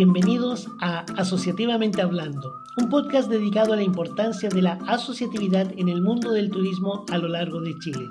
bienvenidos 0.00 0.66
a 0.80 1.00
Asociativamente 1.18 2.00
Hablando, 2.00 2.54
un 2.78 2.88
podcast 2.88 3.28
dedicado 3.28 3.74
a 3.74 3.76
la 3.76 3.82
importancia 3.82 4.48
de 4.48 4.62
la 4.62 4.78
asociatividad 4.88 5.74
en 5.76 5.90
el 5.90 6.00
mundo 6.00 6.32
del 6.32 6.48
turismo 6.48 7.04
a 7.12 7.18
lo 7.18 7.28
largo 7.28 7.60
de 7.60 7.78
Chile. 7.80 8.08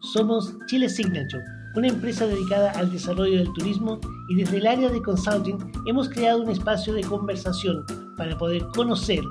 Somos 0.00 0.56
Chile 0.66 0.88
Signature, 0.88 1.44
una 1.76 1.86
empresa 1.86 2.26
dedicada 2.26 2.72
al 2.72 2.90
desarrollo 2.90 3.38
del 3.38 3.52
turismo 3.52 4.00
y 4.28 4.34
desde 4.34 4.56
el 4.56 4.66
área 4.66 4.88
de 4.88 5.00
consulting 5.00 5.58
hemos 5.86 6.08
creado 6.08 6.42
un 6.42 6.50
espacio 6.50 6.92
de 6.92 7.02
conversación 7.02 7.84
para 8.16 8.36
poder 8.36 8.66
conocer, 8.74 9.22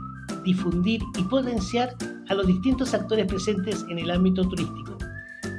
difundir 0.45 1.01
y 1.17 1.23
potenciar 1.23 1.93
a 2.29 2.35
los 2.35 2.47
distintos 2.47 2.93
actores 2.93 3.25
presentes 3.25 3.85
en 3.89 3.99
el 3.99 4.11
ámbito 4.11 4.47
turístico. 4.47 4.97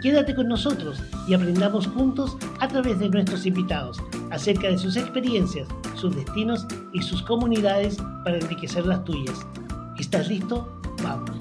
Quédate 0.03 0.35
con 0.35 0.49
nosotros 0.49 0.99
y 1.29 1.35
aprendamos 1.35 1.87
juntos 1.89 2.39
a 2.59 2.69
través 2.69 2.99
de 3.01 3.11
nuestros 3.11 3.45
invitados 3.45 4.01
acerca 4.31 4.69
de 4.69 4.79
sus 4.79 4.97
experiencias, 4.97 5.69
sus 5.95 6.15
destinos 6.15 6.67
y 6.93 7.03
sus 7.03 7.23
comunidades 7.23 7.99
para 8.25 8.39
enriquecer 8.39 8.87
las 8.87 9.05
tuyas. 9.05 9.47
¿Estás 9.99 10.29
listo? 10.29 10.81
Vamos. 11.03 11.37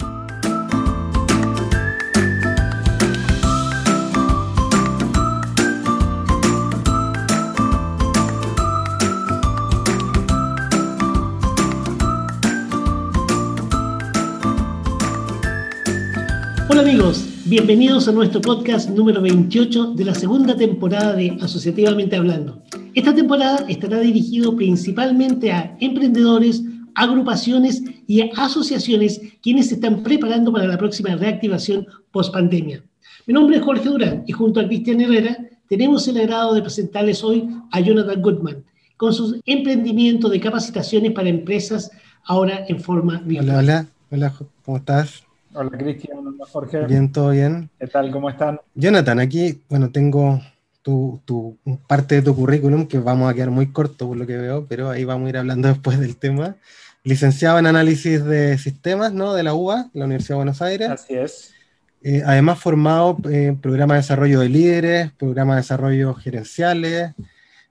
Hola 16.70 16.82
amigos, 16.82 17.37
bienvenidos 17.50 18.10
a 18.10 18.12
nuestro 18.12 18.42
podcast 18.42 18.90
número 18.90 19.22
28 19.22 19.94
de 19.94 20.04
la 20.04 20.14
segunda 20.14 20.54
temporada 20.54 21.14
de 21.14 21.38
Asociativamente 21.40 22.18
Hablando. 22.18 22.62
Esta 22.94 23.16
temporada 23.16 23.64
estará 23.70 24.00
dirigido 24.00 24.54
principalmente 24.54 25.54
a 25.54 25.78
emprendedores, 25.80 26.62
agrupaciones 26.94 27.84
y 28.06 28.30
asociaciones 28.36 29.22
quienes 29.42 29.70
se 29.70 29.76
están 29.76 30.04
preparando 30.04 30.52
para 30.52 30.68
la 30.68 30.78
próxima 30.78 31.16
reactivación 31.16 31.88
post 32.12 32.34
pandemia. 32.34 32.84
Mi 33.26 33.34
nombre 33.34 33.58
es 33.58 33.64
Jorge 33.64 33.88
Durán 33.88 34.24
y 34.28 34.34
junto 34.34 34.60
a 34.60 34.68
Cristian 34.68 35.00
Herrera 35.00 35.38
tenemos 35.70 36.06
el 36.10 36.18
agrado 36.18 36.54
de 36.54 36.62
presentarles 36.62 37.24
hoy 37.24 37.48
a 37.72 37.80
Jonathan 37.80 38.22
Goodman 38.22 38.64
con 38.98 39.14
sus 39.14 39.38
emprendimientos 39.46 40.32
de 40.32 40.42
capacitaciones 40.42 41.14
para 41.14 41.30
empresas 41.30 41.92
ahora 42.26 42.66
en 42.68 42.82
forma 42.82 43.20
virtual. 43.20 43.58
Hola, 43.58 43.60
hola, 43.60 43.88
hola, 44.12 44.34
¿cómo 44.66 44.78
estás? 44.78 45.27
Hola 45.60 45.72
Cristian, 45.72 46.20
hola 46.20 46.46
Jorge. 46.52 46.86
Bien, 46.86 47.12
todo 47.12 47.32
bien. 47.32 47.72
¿Qué 47.80 47.88
tal? 47.88 48.12
¿Cómo 48.12 48.30
están? 48.30 48.62
Jonathan, 48.76 49.20
aquí, 49.20 49.64
bueno, 49.68 49.90
tengo 49.90 50.40
tu, 50.84 51.58
parte 51.88 52.16
de 52.16 52.22
tu 52.22 52.36
currículum, 52.36 52.88
que 52.88 53.00
vamos 53.00 53.28
a 53.28 53.34
quedar 53.34 53.50
muy 53.50 53.72
corto 53.72 54.08
por 54.08 54.18
lo 54.18 54.28
que 54.28 54.38
veo, 54.38 54.68
pero 54.70 54.92
ahí 54.92 55.04
vamos 55.04 55.26
a 55.26 55.30
ir 55.30 55.38
hablando 55.38 55.68
después 55.74 56.00
del 56.00 56.16
tema. 56.16 56.58
Licenciado 57.04 57.58
en 57.58 57.66
análisis 57.66 58.24
de 58.24 58.60
sistemas, 58.60 59.14
¿no? 59.14 59.34
De 59.34 59.42
la 59.42 59.56
UBA, 59.56 59.90
la 59.94 60.06
Universidad 60.06 60.36
de 60.36 60.38
Buenos 60.38 60.62
Aires. 60.62 60.90
Así 60.90 61.16
es. 61.16 61.56
Eh, 62.04 62.22
además 62.24 62.60
formado 62.60 63.18
en 63.28 63.60
programa 63.60 63.96
de 63.96 64.02
desarrollo 64.02 64.42
de 64.42 64.50
líderes, 64.50 65.12
programa 65.14 65.56
de 65.56 65.62
desarrollo 65.62 66.14
gerenciales. 66.14 67.14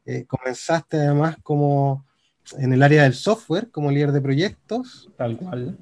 Eh, 0.06 0.25
comenzaste 0.27 0.97
además 0.97 1.37
como 1.45 2.05
en 2.59 2.73
el 2.73 2.83
área 2.83 3.05
del 3.05 3.15
software, 3.15 3.71
como 3.71 3.93
líder 3.93 4.11
de 4.11 4.21
proyectos. 4.21 5.09
Tal 5.17 5.37
cual. 5.37 5.78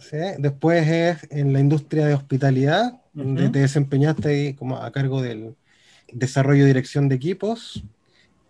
¿Sí? 0.00 0.16
Después 0.38 0.88
es 0.88 1.28
en 1.30 1.52
la 1.52 1.60
industria 1.60 2.06
de 2.06 2.14
hospitalidad, 2.14 3.00
donde 3.12 3.48
te 3.50 3.58
desempeñaste 3.60 4.56
como 4.56 4.76
a 4.78 4.90
cargo 4.92 5.20
del, 5.20 5.54
desarrollo 6.12 6.64
y 6.64 6.66
dirección 6.66 7.08
de 7.08 7.16
equipos, 7.16 7.84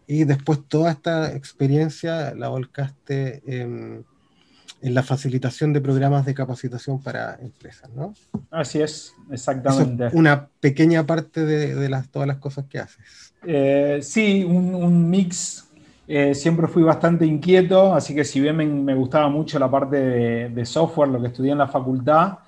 y 0.06 0.24
después 0.24 0.60
toda 0.66 0.90
esta 0.90 1.34
experiencia 1.34 2.34
la 2.34 2.48
volcaste 2.48 3.42
en, 3.46 4.04
la 4.82 5.02
facilitación 5.02 5.74
de 5.74 5.80
programas 5.82 6.24
de 6.24 6.32
capacitación 6.32 7.02
para 7.02 7.34
empresas, 7.34 7.90
¿no? 7.90 8.14
Así 8.50 8.80
es, 8.80 9.12
exactamente. 9.30 10.08
una 10.14 10.48
pequeña 10.58 11.04
parte 11.04 11.44
de, 11.44 11.88
las, 11.90 12.08
todas 12.08 12.26
las 12.26 12.38
cosas 12.38 12.64
que 12.64 12.78
haces. 12.78 13.34
Eh, 13.46 14.00
sí, 14.02 14.42
un, 14.42 15.10
mix. 15.10 15.66
Eh, 16.12 16.34
siempre 16.34 16.66
fui 16.66 16.82
bastante 16.82 17.24
inquieto, 17.24 17.94
así 17.94 18.16
que 18.16 18.24
si 18.24 18.40
bien 18.40 18.56
me, 18.56 18.94
gustaba 18.96 19.28
mucho 19.28 19.60
la 19.60 19.70
parte 19.70 19.96
de, 20.48 20.66
software, 20.66 21.08
lo 21.08 21.20
que 21.20 21.28
estudié 21.28 21.52
en 21.52 21.58
la 21.58 21.68
facultad, 21.68 22.38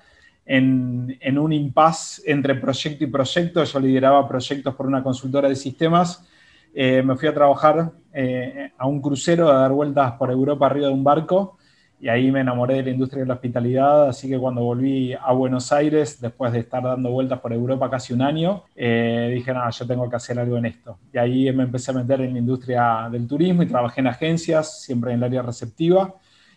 en, 0.45 1.37
un 1.39 1.53
impasse 1.53 2.21
entre 2.25 2.55
proyecto 2.55 3.05
y 3.05 3.07
proyecto. 3.07 3.63
Yo 3.63 3.79
lideraba 3.79 4.27
proyectos 4.27 4.75
por 4.75 4.85
una 4.85 5.01
consultora 5.01 5.47
de 5.47 5.55
sistemas. 5.55 6.27
Eh, 6.73 7.01
me 7.03 7.15
fui 7.15 7.29
a 7.29 7.33
trabajar 7.33 7.93
eh, 8.11 8.73
a 8.77 8.85
un 8.85 9.01
crucero, 9.01 9.49
a 9.49 9.59
dar 9.59 9.71
vueltas 9.71 10.11
por 10.19 10.29
Europa 10.29 10.65
arriba 10.65 10.87
de 10.87 10.93
un 10.93 11.03
barco, 11.05 11.57
y 12.03 12.09
ahí 12.09 12.31
me 12.31 12.41
enamoré 12.41 12.75
de 12.75 12.83
la 12.83 12.89
industria 12.89 13.21
de 13.21 13.27
la 13.29 13.35
hospitalidad. 13.35 14.09
Así 14.09 14.27
que 14.27 14.37
cuando 14.37 14.61
volví 14.61 15.13
a 15.13 15.31
Buenos 15.31 15.71
Aires, 15.71 16.19
después 16.19 16.51
de 16.51 16.59
estar 16.59 16.83
dando 16.83 17.09
vueltas 17.09 17.39
por 17.39 17.53
Europa 17.53 17.89
casi 17.89 18.11
un 18.11 18.21
año, 18.21 18.65
eh, 18.75 19.31
dije, 19.33 19.53
nada, 19.53 19.69
yo 19.69 19.87
tengo 19.87 20.09
que 20.09 20.17
hacer 20.17 20.37
algo 20.37 20.57
en 20.57 20.65
esto. 20.65 20.99
Y 21.13 21.17
ahí 21.17 21.49
me 21.53 21.63
empecé 21.63 21.91
a 21.91 21.93
meter 21.93 22.19
en 22.19 22.33
la 22.33 22.39
industria 22.39 23.07
del 23.09 23.25
turismo 23.25 23.63
y 23.63 23.67
trabajé 23.67 24.01
en 24.01 24.07
agencias, 24.07 24.81
siempre 24.81 25.13
en 25.13 25.19
el 25.19 25.23
área 25.23 25.43
receptiva 25.43 26.13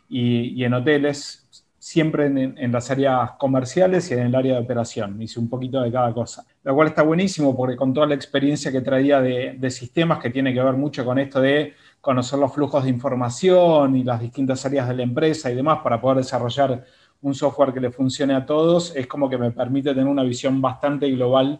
y, 0.08 0.60
y 0.60 0.64
en 0.64 0.74
hoteles 0.74 1.46
siempre 1.86 2.26
en, 2.26 2.72
las 2.72 2.90
áreas 2.90 3.30
comerciales 3.38 4.10
y 4.10 4.14
en 4.14 4.26
el 4.26 4.34
área 4.34 4.54
de 4.54 4.58
operación. 4.60 5.22
Hice 5.22 5.38
un 5.38 5.48
poquito 5.48 5.80
de 5.80 5.92
cada 5.92 6.12
cosa. 6.12 6.44
Lo 6.64 6.74
cual 6.74 6.88
está 6.88 7.02
buenísimo 7.02 7.56
porque 7.56 7.76
con 7.76 7.94
toda 7.94 8.08
la 8.08 8.16
experiencia 8.16 8.72
que 8.72 8.80
traía 8.80 9.20
de, 9.20 9.70
sistemas 9.70 10.18
que 10.18 10.30
tiene 10.30 10.52
que 10.52 10.60
ver 10.60 10.74
mucho 10.74 11.04
con 11.04 11.20
esto 11.20 11.40
de 11.40 11.74
conocer 12.06 12.38
los 12.38 12.54
flujos 12.54 12.84
de 12.84 12.90
información 12.90 13.96
y 13.96 14.04
las 14.04 14.20
distintas 14.20 14.64
áreas 14.64 14.86
de 14.86 14.94
la 14.94 15.02
empresa 15.02 15.50
y 15.50 15.56
demás 15.56 15.80
para 15.82 16.00
poder 16.00 16.18
desarrollar 16.18 16.84
un 17.20 17.34
software 17.34 17.72
que 17.72 17.80
le 17.80 17.90
funcione 17.90 18.32
a 18.32 18.46
todos, 18.46 18.94
es 18.94 19.08
como 19.08 19.28
que 19.28 19.36
me 19.36 19.50
permite 19.50 19.92
tener 19.92 20.06
una 20.06 20.22
visión 20.22 20.62
bastante 20.62 21.10
global 21.10 21.58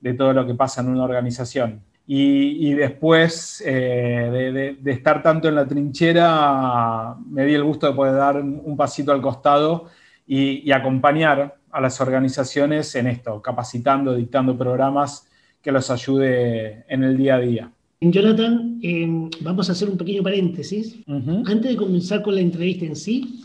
de 0.00 0.14
todo 0.14 0.32
lo 0.32 0.44
que 0.44 0.54
pasa 0.54 0.80
en 0.80 0.88
una 0.88 1.04
organización. 1.04 1.80
Y, 2.08 2.74
después 2.74 3.62
eh, 3.64 4.76
de, 4.82 4.92
estar 4.92 5.22
tanto 5.22 5.48
en 5.48 5.54
la 5.54 5.64
trinchera, 5.64 7.14
me 7.24 7.44
di 7.44 7.54
el 7.54 7.62
gusto 7.62 7.86
de 7.86 7.92
poder 7.92 8.16
dar 8.16 8.36
un 8.42 8.76
pasito 8.76 9.12
al 9.12 9.22
costado 9.22 9.86
y, 10.26 10.72
acompañar 10.72 11.54
a 11.70 11.80
las 11.80 12.00
organizaciones 12.00 12.92
en 12.96 13.06
esto, 13.06 13.40
capacitando, 13.40 14.12
dictando 14.12 14.58
programas 14.58 15.28
que 15.62 15.70
los 15.70 15.88
ayude 15.88 16.84
en 16.88 17.04
el 17.04 17.16
día 17.16 17.36
a 17.36 17.38
día. 17.38 17.73
Jonathan, 18.12 18.78
em, 18.82 19.30
vamos 19.40 19.68
a 19.68 19.72
hacer 19.72 19.88
un 19.88 19.96
pequeño 19.96 20.22
paréntesis. 20.22 20.98
Antes 21.06 21.70
de 21.70 21.76
comenzar 21.76 22.22
con 22.22 22.34
la 22.34 22.40
entrevista 22.40 22.84
en 22.84 22.96
sí, 22.96 23.40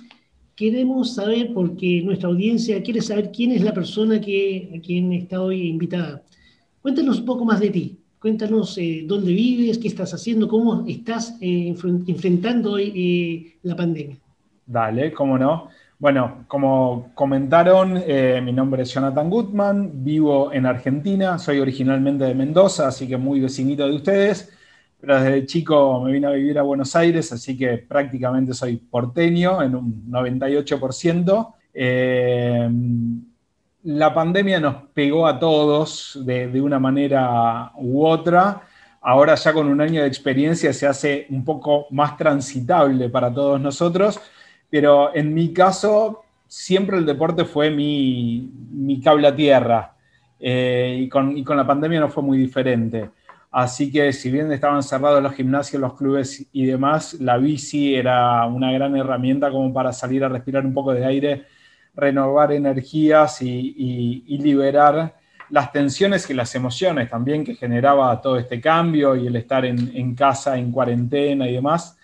queremos 0.55 1.13
saber, 1.15 1.53
porque 1.53 2.01
nuestra 2.03 2.29
audiencia 2.29 2.81
quiere 2.81 3.01
saber 3.01 3.31
quién 3.31 3.51
es 3.51 3.61
la 3.63 3.73
persona 3.73 4.19
que, 4.19 4.71
a 4.75 4.81
quien 4.81 5.13
está 5.13 5.41
hoy 5.41 5.67
invitada. 5.67 6.23
Cuéntanos 6.81 7.19
un 7.19 7.25
poco 7.25 7.45
más 7.45 7.59
de 7.59 7.69
ti. 7.69 7.97
Cuéntanos 8.19 8.77
eh, 8.77 9.03
dónde 9.05 9.31
vives, 9.31 9.77
qué 9.77 9.87
estás 9.87 10.13
haciendo, 10.13 10.47
cómo 10.49 10.85
estás 10.87 11.37
eh, 11.39 11.73
enfrentando 12.07 12.73
hoy 12.73 12.91
eh, 12.93 13.57
la 13.63 13.75
pandemia. 13.75 14.17
Dale, 14.65 15.13
cómo 15.13 15.37
no. 15.37 15.69
Bueno, 15.99 16.45
como 16.47 17.11
comentaron, 17.13 18.01
mi 18.43 18.53
nombre 18.53 18.83
es 18.83 18.93
Jonathan 18.93 19.29
Gutman, 19.29 20.03
vivo 20.03 20.51
en 20.51 20.65
Argentina, 20.65 21.37
soy 21.37 21.59
originalmente 21.59 22.23
de 22.23 22.33
Mendoza, 22.33 22.87
así 22.87 23.07
que 23.07 23.17
muy 23.17 23.41
vecinito 23.41 23.85
de 23.85 23.95
ustedes, 23.95 24.49
pero 24.99 25.21
desde 25.21 25.45
chico 25.45 26.01
me 26.01 26.13
vine 26.13 26.27
a 26.27 26.31
vivir 26.31 26.57
a 26.57 26.61
Buenos 26.61 26.95
Aires, 26.95 27.33
así 27.33 27.57
que 27.57 27.79
prácticamente 27.79 28.53
soy 28.53 28.77
porteño 28.77 29.61
en 29.61 29.75
un 29.75 30.05
98% 30.09 31.53
la 33.83 34.13
pandemia 34.13 34.59
nos 34.59 34.75
pegó 34.93 35.25
a 35.27 35.39
todos 35.39 36.19
de, 36.25 36.61
una 36.61 36.79
manera 36.79 37.71
u 37.75 38.05
otra. 38.05 38.61
Ahora 39.01 39.35
ya 39.35 39.53
con 39.53 39.67
un 39.67 39.79
año 39.79 40.01
de 40.01 40.07
experiencia 40.07 40.73
se 40.73 40.85
hace 40.85 41.27
un 41.29 41.45
poco 41.45 41.87
más 41.91 42.17
transitable 42.17 43.09
para 43.09 43.33
todos 43.33 43.59
nosotros, 43.61 44.19
pero 44.69 45.15
en 45.15 45.33
mi 45.33 45.53
caso 45.53 46.23
siempre 46.47 46.97
el 46.97 47.05
deporte 47.05 47.45
fue 47.45 47.69
mi, 47.69 49.01
cable 49.03 49.27
a 49.27 49.35
tierra 49.35 49.93
eh, 50.39 50.99
y, 51.01 51.09
con, 51.09 51.37
y, 51.37 51.43
con, 51.43 51.57
la 51.57 51.67
pandemia 51.67 51.99
no 51.99 52.09
fue 52.09 52.23
muy 52.23 52.37
diferente. 52.37 53.09
Así 53.51 53.91
que 53.91 54.13
si 54.13 54.29
bien 54.29 54.51
estaban 54.51 54.83
cerrados 54.83 55.23
los 55.23 55.33
gimnasios, 55.33 55.81
los 55.81 55.95
clubes 55.95 56.45
y 56.51 56.65
demás, 56.65 57.15
la 57.15 57.37
bici 57.37 57.95
era 57.95 58.45
una 58.45 58.71
gran 58.71 58.95
herramienta 58.95 59.49
como 59.49 59.73
para 59.73 59.91
salir 59.91 60.23
a 60.23 60.29
respirar 60.29 60.65
un 60.65 60.73
poco 60.73 60.93
de 60.93 61.05
aire 61.05 61.45
renovar 61.95 62.51
energías 62.51 63.41
y, 63.41 64.23
liberar 64.39 65.15
las 65.49 65.71
tensiones 65.71 66.29
y 66.29 66.33
las 66.33 66.53
emociones 66.55 67.09
también 67.09 67.43
que 67.43 67.55
generaba 67.55 68.21
todo 68.21 68.37
este 68.37 68.61
cambio 68.61 69.15
y 69.15 69.27
el 69.27 69.35
estar 69.35 69.65
en, 69.65 70.15
casa, 70.15 70.57
en 70.57 70.71
cuarentena 70.71 71.47
y 71.47 71.53
demás. 71.53 71.97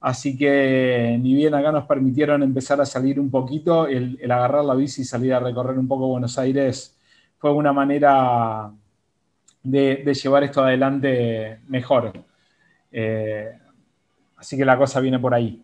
Así 0.00 0.36
que 0.36 1.18
ni 1.20 1.34
bien 1.34 1.54
acá 1.54 1.70
nos 1.72 1.84
permitieron 1.84 2.42
empezar 2.42 2.80
a 2.80 2.86
salir 2.86 3.20
un 3.20 3.30
poquito, 3.30 3.86
el, 3.86 4.18
agarrar 4.30 4.64
la 4.64 4.74
bici 4.74 5.02
y 5.02 5.04
salir 5.04 5.34
a 5.34 5.40
recorrer 5.40 5.78
un 5.78 5.88
poco 5.88 6.08
Buenos 6.08 6.38
Aires 6.38 6.98
fue 7.38 7.52
una 7.52 7.72
manera 7.72 8.72
de, 9.62 10.14
llevar 10.14 10.44
esto 10.44 10.64
adelante 10.64 11.60
mejor. 11.68 12.12
Eh, 12.90 13.50
Así 14.40 14.56
que 14.56 14.64
la 14.64 14.78
cosa 14.78 15.00
viene 15.00 15.18
por 15.18 15.34
ahí. 15.34 15.62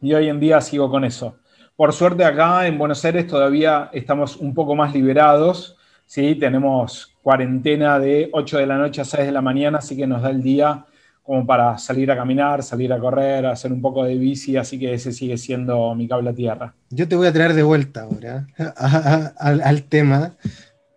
Y 0.00 0.14
hoy 0.14 0.28
en 0.30 0.40
día 0.40 0.60
sigo 0.62 0.90
con 0.90 1.04
eso. 1.04 1.36
Por 1.76 1.92
suerte 1.92 2.24
acá 2.24 2.66
en 2.66 2.78
Buenos 2.78 3.04
Aires 3.04 3.26
todavía 3.26 3.90
estamos 3.92 4.38
un 4.38 4.54
poco 4.54 4.74
más 4.74 4.94
liberados, 4.94 5.76
¿sí? 6.06 6.34
Tenemos 6.34 7.14
cuarentena 7.22 7.98
de 7.98 8.30
8 8.32 8.58
de 8.58 8.66
la 8.66 8.78
noche 8.78 9.02
a 9.02 9.04
6 9.04 9.26
de 9.26 9.32
la 9.32 9.42
mañana, 9.42 9.78
así 9.78 9.96
que 9.96 10.06
nos 10.06 10.22
da 10.22 10.30
el 10.30 10.42
día 10.42 10.86
como 11.24 11.46
para 11.46 11.78
salir 11.78 12.10
a 12.10 12.16
caminar, 12.16 12.62
salir 12.62 12.92
a 12.92 12.98
correr, 13.00 13.46
hacer 13.46 13.72
un 13.72 13.80
poco 13.80 14.04
de 14.04 14.14
bici, 14.16 14.58
así 14.58 14.78
que 14.78 14.92
ese 14.92 15.10
sigue 15.10 15.38
siendo 15.38 15.94
mi 15.94 16.06
cable 16.06 16.30
a 16.30 16.34
tierra. 16.34 16.74
Yo 16.90 17.08
te 17.08 17.16
voy 17.16 17.26
a 17.26 17.32
traer 17.32 17.54
de 17.54 17.62
vuelta 17.62 18.02
ahora 18.02 18.46
al, 19.38 19.82
tema. 19.84 20.34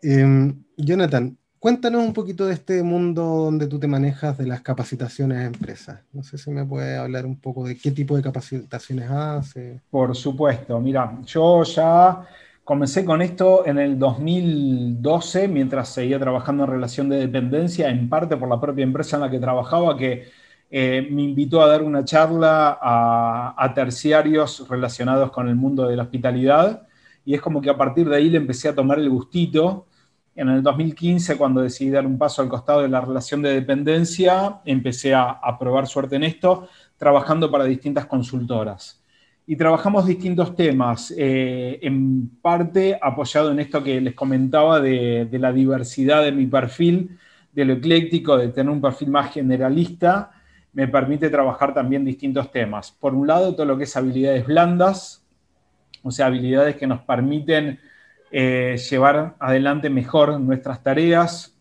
Em, 0.04 0.64
Jonathan, 0.76 1.38
cuéntanos 1.60 2.06
un 2.06 2.14
poquito 2.14 2.46
de 2.46 2.56
este 2.56 2.84
mundo 2.84 3.24
donde 3.24 3.68
tú 3.68 3.80
te 3.80 3.88
manejas 3.88 4.38
de 4.38 4.48
las 4.48 4.60
capacitaciones 4.60 5.38
a 5.38 5.46
empresas. 5.46 6.02
No 6.12 6.24
sé 6.24 6.38
si 6.38 6.52
me 6.52 6.66
puedes 6.66 7.00
hablar 7.00 7.26
un 7.26 7.40
poco 7.40 7.66
de 7.66 7.78
qué 7.78 7.92
tipo 7.92 8.18
de 8.18 8.22
capacitaciones 8.22 9.10
hace. 9.10 9.80
Por 9.90 10.14
supuesto, 10.14 10.78
mira, 10.82 11.20
yo 11.26 11.64
ya 11.64 12.28
Comencé 12.68 13.06
con 13.06 13.22
esto 13.22 13.66
en 13.66 13.78
el 13.78 13.98
2012, 13.98 15.48
mientras 15.48 15.88
seguía 15.88 16.20
trabajando 16.20 16.66
en 16.66 16.72
relación 16.72 17.08
de 17.08 17.16
dependencia, 17.16 17.88
en 17.88 18.10
parte 18.10 18.36
por 18.36 18.50
la 18.50 18.60
propia 18.60 18.84
empresa 18.84 19.16
en 19.16 19.22
la 19.22 19.30
que 19.30 19.40
trabajaba, 19.40 19.96
que 19.96 20.26
eh, 20.70 21.08
me 21.10 21.22
invitó 21.22 21.62
a 21.62 21.68
dar 21.68 21.82
una 21.82 22.04
charla 22.04 22.78
a, 22.82 23.72
terciarios 23.74 24.68
relacionados 24.68 25.32
con 25.32 25.48
el 25.48 25.56
mundo 25.56 25.88
de 25.88 25.96
la 25.96 26.04
hospitalidad. 26.04 26.86
Y 27.24 27.36
es 27.36 27.42
como 27.42 27.62
que 27.62 27.70
a 27.70 27.78
partir 27.78 28.10
de 28.10 28.18
ahí 28.18 28.30
le 28.30 28.38
empecé 28.38 28.68
a 28.68 28.76
tomar 28.76 29.00
el 29.00 29.10
gustito. 29.10 29.88
En 30.36 30.50
el 30.50 30.62
2015, 30.62 31.38
cuando 31.38 31.62
decidí 31.62 31.92
dar 31.92 32.06
un 32.06 32.18
paso 32.18 32.42
al 32.42 32.50
costado 32.50 32.82
de 32.82 32.90
la 32.90 33.00
relación 33.00 33.42
de 33.42 33.54
dependencia, 33.54 34.60
empecé 34.66 35.14
a, 35.14 35.30
a 35.30 35.58
probar 35.58 35.88
suerte 35.88 36.18
en 36.18 36.26
esto, 36.26 36.68
trabajando 36.98 37.50
para 37.50 37.64
distintas 37.64 38.08
consultoras 38.08 39.02
y 39.50 39.56
trabajamos 39.56 40.06
distintos 40.06 40.58
temas, 40.58 41.14
eh, 41.18 41.80
en 41.82 42.30
parte 42.42 43.00
apoyado 43.02 43.50
en 43.50 43.62
esto 43.62 43.82
que 43.82 44.02
les 44.02 44.14
comentaba 44.14 44.82
de, 44.82 45.30
la 45.32 45.54
diversidad 45.54 46.22
de 46.24 46.34
mi 46.34 46.48
perfil, 46.48 47.18
de 47.54 47.64
lo 47.64 47.74
ecléctico, 47.74 48.38
de 48.38 48.50
tener 48.50 48.70
un 48.70 48.82
perfil 48.82 49.10
más 49.10 49.34
generalista, 49.34 50.32
me 50.74 50.90
permite 50.90 51.30
trabajar 51.30 51.74
también 51.74 52.04
distintos 52.04 52.52
temas. 52.52 52.92
Por 52.92 53.16
un 53.16 53.26
lado, 53.26 53.56
todo 53.56 53.66
lo 53.66 53.78
que 53.78 53.86
es 53.86 53.96
habilidades 53.96 54.46
blandas, 54.46 55.26
o 56.04 56.12
sea, 56.12 56.26
habilidades 56.26 56.76
que 56.76 56.86
nos 56.86 57.00
permiten 57.04 57.80
eh, 58.32 58.78
llevar 58.90 59.38
adelante 59.40 59.90
mejor 59.90 60.38
nuestras 60.42 60.84
tareas, 60.84 61.58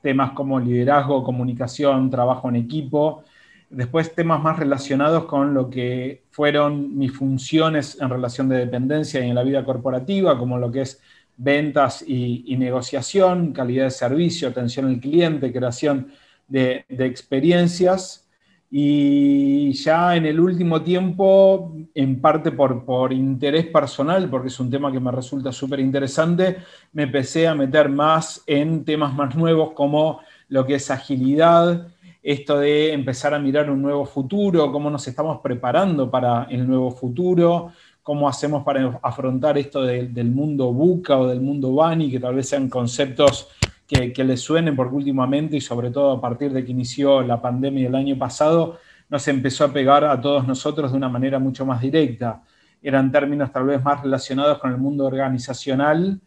temas 0.00 0.30
como 0.30 0.58
liderazgo, 0.58 1.22
comunicación, 1.22 2.08
trabajo 2.08 2.48
en 2.48 2.56
equipo, 2.56 3.24
Después 3.68 4.14
temas 4.14 4.40
más 4.40 4.58
relacionados 4.58 5.24
con 5.24 5.52
lo 5.52 5.68
que 5.68 6.24
fueron 6.30 6.96
mis 6.96 7.12
funciones 7.12 7.98
en 8.00 8.10
relación 8.10 8.48
de 8.48 8.58
dependencia 8.58 9.24
y 9.24 9.28
en 9.28 9.34
la 9.34 9.42
vida 9.42 9.64
corporativa, 9.64 10.38
como 10.38 10.56
lo 10.58 10.70
que 10.70 10.82
es 10.82 11.00
ventas 11.36 12.04
y, 12.06 12.56
negociación, 12.56 13.52
calidad 13.52 13.84
de 13.84 13.90
servicio, 13.90 14.48
atención 14.48 14.86
al 14.86 15.00
cliente, 15.00 15.52
creación 15.52 16.12
de, 16.46 16.84
experiencias. 16.88 18.28
Y 18.70 19.72
ya 19.72 20.16
en 20.16 20.26
el 20.26 20.40
último 20.40 20.82
tiempo, 20.82 21.74
en 21.94 22.20
parte 22.20 22.52
por, 22.52 22.84
por 22.84 23.12
interés 23.12 23.66
personal, 23.66 24.28
porque 24.28 24.48
es 24.48 24.60
un 24.60 24.70
tema 24.70 24.90
que 24.90 25.00
me 25.00 25.12
resulta 25.12 25.52
súper 25.52 25.80
interesante, 25.80 26.58
me 26.92 27.04
empecé 27.04 27.46
a 27.46 27.54
meter 27.54 27.88
más 27.88 28.42
en 28.46 28.84
temas 28.84 29.14
más 29.14 29.36
nuevos 29.36 29.72
como 29.72 30.20
lo 30.48 30.66
que 30.66 30.76
es 30.76 30.90
agilidad, 30.90 31.88
esto 32.26 32.58
de 32.58 32.92
empezar 32.92 33.34
a 33.34 33.38
mirar 33.38 33.70
un 33.70 33.80
nuevo 33.80 34.04
futuro, 34.04 34.72
cómo 34.72 34.90
nos 34.90 35.06
estamos 35.06 35.38
preparando 35.40 36.10
para 36.10 36.48
el 36.50 36.66
nuevo 36.66 36.90
futuro, 36.90 37.70
cómo 38.02 38.28
hacemos 38.28 38.64
para 38.64 38.98
afrontar 39.00 39.56
esto 39.58 39.84
del 39.84 40.30
mundo 40.32 40.72
buca 40.72 41.16
o 41.18 41.28
del 41.28 41.40
mundo 41.40 41.72
bani, 41.72 42.10
que 42.10 42.18
tal 42.18 42.34
vez 42.34 42.48
sean 42.48 42.68
conceptos 42.68 43.48
que, 43.86 44.24
les 44.24 44.40
suenen, 44.40 44.74
porque 44.74 44.96
últimamente 44.96 45.56
y 45.56 45.60
sobre 45.60 45.92
todo 45.92 46.10
a 46.10 46.20
partir 46.20 46.52
de 46.52 46.64
que 46.64 46.72
inició 46.72 47.22
la 47.22 47.40
pandemia 47.40 47.86
el 47.86 47.94
año 47.94 48.18
pasado, 48.18 48.76
nos 49.08 49.28
empezó 49.28 49.66
a 49.66 49.72
pegar 49.72 50.04
a 50.04 50.20
todos 50.20 50.48
nosotros 50.48 50.90
de 50.90 50.96
una 50.96 51.08
manera 51.08 51.38
mucho 51.38 51.64
más 51.64 51.80
directa. 51.80 52.42
Eran 52.82 53.12
términos 53.12 53.52
tal 53.52 53.66
vez 53.66 53.80
más 53.84 54.02
relacionados 54.02 54.58
con 54.58 54.72
el 54.72 54.78
mundo 54.78 55.04
organizacional, 55.04 56.20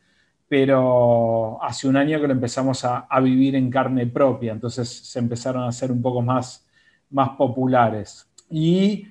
pero 0.50 1.64
hace 1.64 1.88
un 1.88 1.96
año 1.96 2.20
que 2.20 2.26
lo 2.26 2.34
empezamos 2.34 2.84
a, 2.84 3.08
vivir 3.22 3.56
en 3.56 3.70
carne 3.70 4.08
propia, 4.08 4.52
entonces 4.52 4.90
se 4.90 5.20
empezaron 5.20 5.62
a 5.62 5.68
hacer 5.68 5.92
un 5.92 6.02
poco 6.02 6.24
más, 6.24 6.66
más 7.12 7.30
populares. 7.38 8.28
Y 8.50 9.08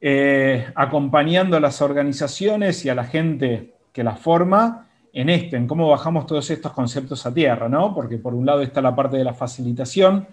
eh, 0.00 0.66
acompañando 0.74 1.56
a 1.56 1.60
las 1.60 1.80
organizaciones 1.80 2.84
y 2.84 2.88
a 2.88 2.96
la 2.96 3.04
gente 3.04 3.74
que 3.92 4.02
las 4.02 4.18
forma 4.18 4.88
en 5.12 5.30
esto, 5.30 5.54
en 5.54 5.68
cómo 5.68 5.88
bajamos 5.88 6.26
todos 6.26 6.50
estos 6.50 6.72
conceptos 6.72 7.24
a 7.24 7.32
tierra, 7.32 7.68
¿no? 7.68 7.94
Porque 7.94 8.18
por 8.18 8.34
un 8.34 8.44
lado 8.44 8.60
está 8.60 8.82
la 8.82 8.96
parte 8.96 9.16
de 9.16 9.22
la 9.22 9.32
facilitación. 9.32 10.26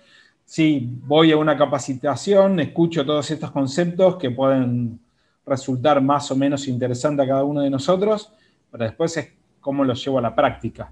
Si 0.43 0.89
voy 1.03 1.31
a 1.31 1.37
una 1.37 1.55
capacitación, 1.55 2.59
escucho 2.59 3.05
todos 3.05 3.29
estos 3.29 3.51
conceptos 3.51 4.17
que 4.17 4.31
pueden 4.31 4.99
resultar 5.45 6.01
más 6.01 6.31
o 6.31 6.35
menos 6.35 6.67
interesantes 6.67 7.23
a 7.25 7.29
cada 7.29 7.43
uno 7.43 7.61
de 7.61 7.69
nosotros, 7.69 8.33
pero 8.71 8.85
después 8.85 9.15
es 9.17 9.33
cómo 9.61 9.85
lo 9.85 9.93
llevo 9.93 10.19
a 10.19 10.21
la 10.21 10.35
práctica. 10.35 10.91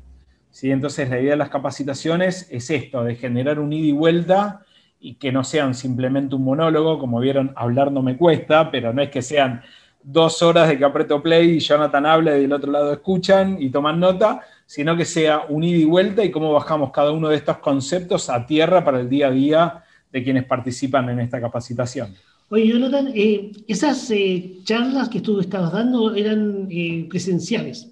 ¿Sí? 0.51 0.71
Entonces 0.71 1.09
la 1.09 1.19
idea 1.19 1.31
de 1.31 1.37
las 1.37 1.49
capacitaciones 1.49 2.47
es 2.49 2.69
esto, 2.69 3.03
de 3.03 3.15
generar 3.15 3.59
un 3.59 3.73
ida 3.73 3.87
y 3.87 3.91
vuelta 3.91 4.61
y 4.99 5.15
que 5.15 5.31
no 5.31 5.43
sean 5.43 5.75
simplemente 5.75 6.35
un 6.35 6.43
monólogo, 6.43 6.99
como 6.99 7.19
vieron, 7.19 7.53
hablar 7.55 7.91
no 7.91 8.01
me 8.01 8.17
cuesta, 8.17 8.71
pero 8.71 8.93
no 8.93 9.01
es 9.01 9.09
que 9.09 9.21
sean 9.21 9.61
dos 10.01 10.41
horas 10.41 10.69
de 10.69 10.77
que 10.77 10.85
aprieto 10.85 11.21
play 11.21 11.57
y 11.57 11.59
Jonathan 11.59 12.05
habla 12.05 12.37
y 12.37 12.41
del 12.41 12.53
otro 12.53 12.71
lado 12.71 12.91
escuchan 12.91 13.57
y 13.59 13.69
toman 13.69 13.99
nota, 13.99 14.41
sino 14.65 14.95
que 14.95 15.05
sea 15.05 15.43
un 15.49 15.63
ida 15.63 15.77
y 15.77 15.85
vuelta 15.85 16.23
y 16.23 16.31
cómo 16.31 16.51
bajamos 16.51 16.91
cada 16.91 17.11
uno 17.11 17.29
de 17.29 17.35
estos 17.35 17.57
conceptos 17.57 18.29
a 18.29 18.45
tierra 18.45 18.83
para 18.83 18.99
el 18.99 19.09
día 19.09 19.27
a 19.27 19.31
día 19.31 19.83
de 20.11 20.23
quienes 20.23 20.45
participan 20.45 21.09
en 21.09 21.19
esta 21.19 21.39
capacitación. 21.39 22.15
Oye, 22.49 22.67
Jonathan, 22.67 23.11
eh, 23.13 23.51
esas 23.67 24.09
eh, 24.09 24.57
charlas 24.63 25.09
que 25.09 25.21
tú 25.21 25.39
estabas 25.39 25.71
dando 25.71 26.15
eran 26.15 26.67
eh, 26.71 27.05
presenciales 27.07 27.89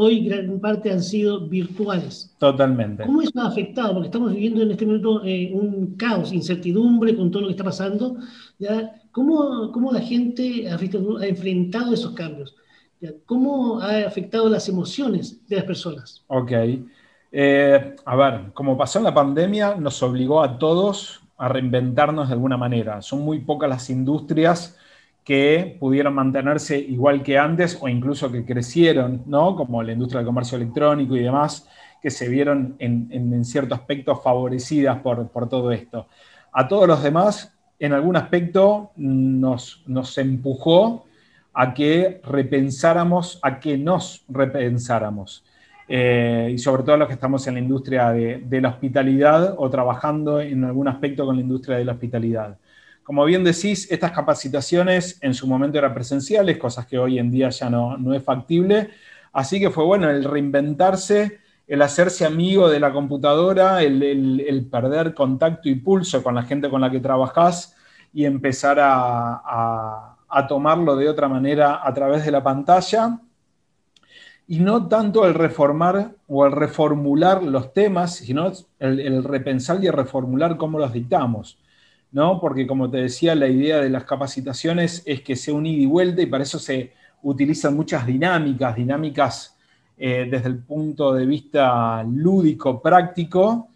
hoy 0.00 0.20
gran 0.20 0.60
parte 0.60 0.92
han 0.92 1.02
sido 1.02 1.48
virtuales. 1.48 2.32
Totalmente. 2.38 3.02
¿Cómo 3.04 3.20
eso 3.20 3.32
ha 3.40 3.48
afectado? 3.48 3.94
Porque 3.94 4.06
estamos 4.06 4.32
viviendo 4.32 4.62
en 4.62 4.70
este 4.70 4.86
momento 4.86 5.24
eh, 5.24 5.50
un 5.52 5.96
caos, 5.96 6.32
incertidumbre 6.32 7.16
con 7.16 7.32
todo 7.32 7.42
lo 7.42 7.48
que 7.48 7.54
está 7.54 7.64
pasando. 7.64 8.16
¿ya? 8.60 8.94
¿Cómo, 9.10 9.72
¿Cómo, 9.72 9.90
la 9.90 10.00
gente 10.00 10.70
ha, 10.70 10.78
enfrentado 11.26 11.92
esos 11.92 12.12
cambios? 12.12 12.54
¿Cómo 13.26 13.80
ha 13.80 14.06
afectado 14.06 14.48
las 14.48 14.68
emociones 14.68 15.44
de 15.48 15.56
las 15.56 15.64
personas? 15.64 16.24
Ok. 16.28 16.52
Eh, 17.32 17.96
a 18.04 18.16
ver, 18.16 18.52
como 18.54 18.78
pasó 18.78 19.00
en 19.00 19.04
la 19.04 19.14
pandemia, 19.14 19.74
nos 19.74 20.00
obligó 20.04 20.42
a 20.44 20.58
todos 20.58 21.22
a 21.36 21.48
reinventarnos 21.48 22.28
de 22.28 22.34
alguna 22.34 22.56
manera. 22.56 23.02
Son 23.02 23.22
muy 23.22 23.40
pocas 23.40 23.68
las 23.68 23.90
industrias 23.90 24.78
que 25.28 25.76
pudieron 25.78 26.14
mantenerse 26.14 26.78
igual 26.78 27.22
que 27.22 27.36
antes 27.36 27.76
o 27.82 27.86
incluso 27.86 28.32
que 28.32 28.46
crecieron, 28.46 29.24
¿no? 29.26 29.56
como 29.56 29.82
la 29.82 29.92
industria 29.92 30.20
del 30.20 30.26
comercio 30.26 30.56
electrónico 30.56 31.14
y 31.16 31.20
demás, 31.20 31.68
que 32.00 32.08
se 32.08 32.30
vieron 32.30 32.76
en, 32.78 33.08
en, 33.10 33.44
cierto 33.44 33.74
aspecto 33.74 34.16
favorecidas 34.16 35.00
por, 35.00 35.28
por, 35.28 35.46
todo 35.46 35.70
esto. 35.70 36.06
A 36.50 36.66
todos 36.66 36.88
los 36.88 37.02
demás, 37.02 37.54
en 37.78 37.92
algún 37.92 38.16
aspecto, 38.16 38.92
nos, 38.96 39.82
nos 39.86 40.16
empujó 40.16 41.04
a 41.52 41.74
que 41.74 42.22
repensáramos, 42.24 43.38
a 43.42 43.60
que 43.60 43.76
nos 43.76 44.24
repensáramos. 44.30 45.44
Eh, 45.88 46.52
y 46.54 46.56
sobre 46.56 46.84
todo 46.84 46.96
los 46.96 47.06
que 47.06 47.14
estamos 47.14 47.46
en 47.46 47.54
la 47.54 47.60
industria 47.60 48.12
de, 48.12 48.42
de 48.46 48.60
la 48.62 48.70
hospitalidad 48.70 49.56
o 49.58 49.68
trabajando 49.68 50.40
en 50.40 50.64
algún 50.64 50.88
aspecto 50.88 51.26
con 51.26 51.36
la 51.36 51.42
industria 51.42 51.76
de 51.76 51.84
la 51.84 51.92
hospitalidad. 51.92 52.56
Como 53.08 53.24
bien 53.24 53.42
decís, 53.42 53.90
estas 53.90 54.12
capacitaciones 54.12 55.18
en 55.22 55.32
su 55.32 55.46
momento 55.46 55.78
eran 55.78 55.94
presenciales, 55.94 56.58
cosas 56.58 56.84
que 56.84 56.98
hoy 56.98 57.18
en 57.18 57.30
día 57.30 57.48
ya 57.48 57.70
no, 57.70 57.96
no 57.96 58.12
es 58.12 58.22
factible. 58.22 58.90
Así 59.32 59.58
que 59.58 59.70
fue 59.70 59.82
bueno 59.82 60.10
el 60.10 60.24
reinventarse, 60.24 61.38
el 61.66 61.80
hacerse 61.80 62.26
amigo 62.26 62.68
de 62.68 62.78
la 62.78 62.92
computadora, 62.92 63.82
el, 63.82 64.68
perder 64.70 65.14
contacto 65.14 65.70
y 65.70 65.76
pulso 65.76 66.22
con 66.22 66.34
la 66.34 66.42
gente 66.42 66.68
con 66.68 66.82
la 66.82 66.90
que 66.90 67.00
trabajás 67.00 67.74
y 68.12 68.26
empezar 68.26 68.76
a, 68.78 70.14
tomarlo 70.46 70.94
de 70.94 71.08
otra 71.08 71.28
manera 71.28 71.80
a 71.82 71.94
través 71.94 72.26
de 72.26 72.30
la 72.30 72.42
pantalla. 72.42 73.20
Y 74.46 74.58
no 74.58 74.86
tanto 74.86 75.24
el 75.24 75.32
reformar 75.32 76.10
o 76.26 76.44
el 76.44 76.52
reformular 76.52 77.42
los 77.42 77.72
temas, 77.72 78.16
sino 78.16 78.52
el, 78.78 79.00
el 79.00 79.24
repensar 79.24 79.82
y 79.82 79.88
reformular 79.88 80.58
cómo 80.58 80.78
los 80.78 80.92
dictamos. 80.92 81.58
¿No? 82.12 82.40
Porque 82.40 82.66
como 82.66 82.90
te 82.90 82.98
decía, 82.98 83.34
la 83.34 83.48
idea 83.48 83.78
de 83.78 83.90
las 83.90 84.04
capacitaciones 84.04 85.02
es 85.06 85.22
que 85.22 85.36
sea 85.36 85.54
un 85.54 85.66
ida 85.66 85.82
y 85.82 85.86
vuelta 85.86 86.22
y 86.22 86.26
para 86.26 86.44
eso 86.44 86.58
se 86.58 86.92
utilizan 87.22 87.74
muchas 87.74 88.06
dinámicas, 88.06 88.76
dinámicas 88.76 89.56
eh, 89.96 90.28
desde 90.30 90.48
el 90.48 90.58
punto 90.58 91.12
de 91.12 91.26
vista 91.26 92.02
lúdico, 92.04 92.80
práctico, 92.80 93.68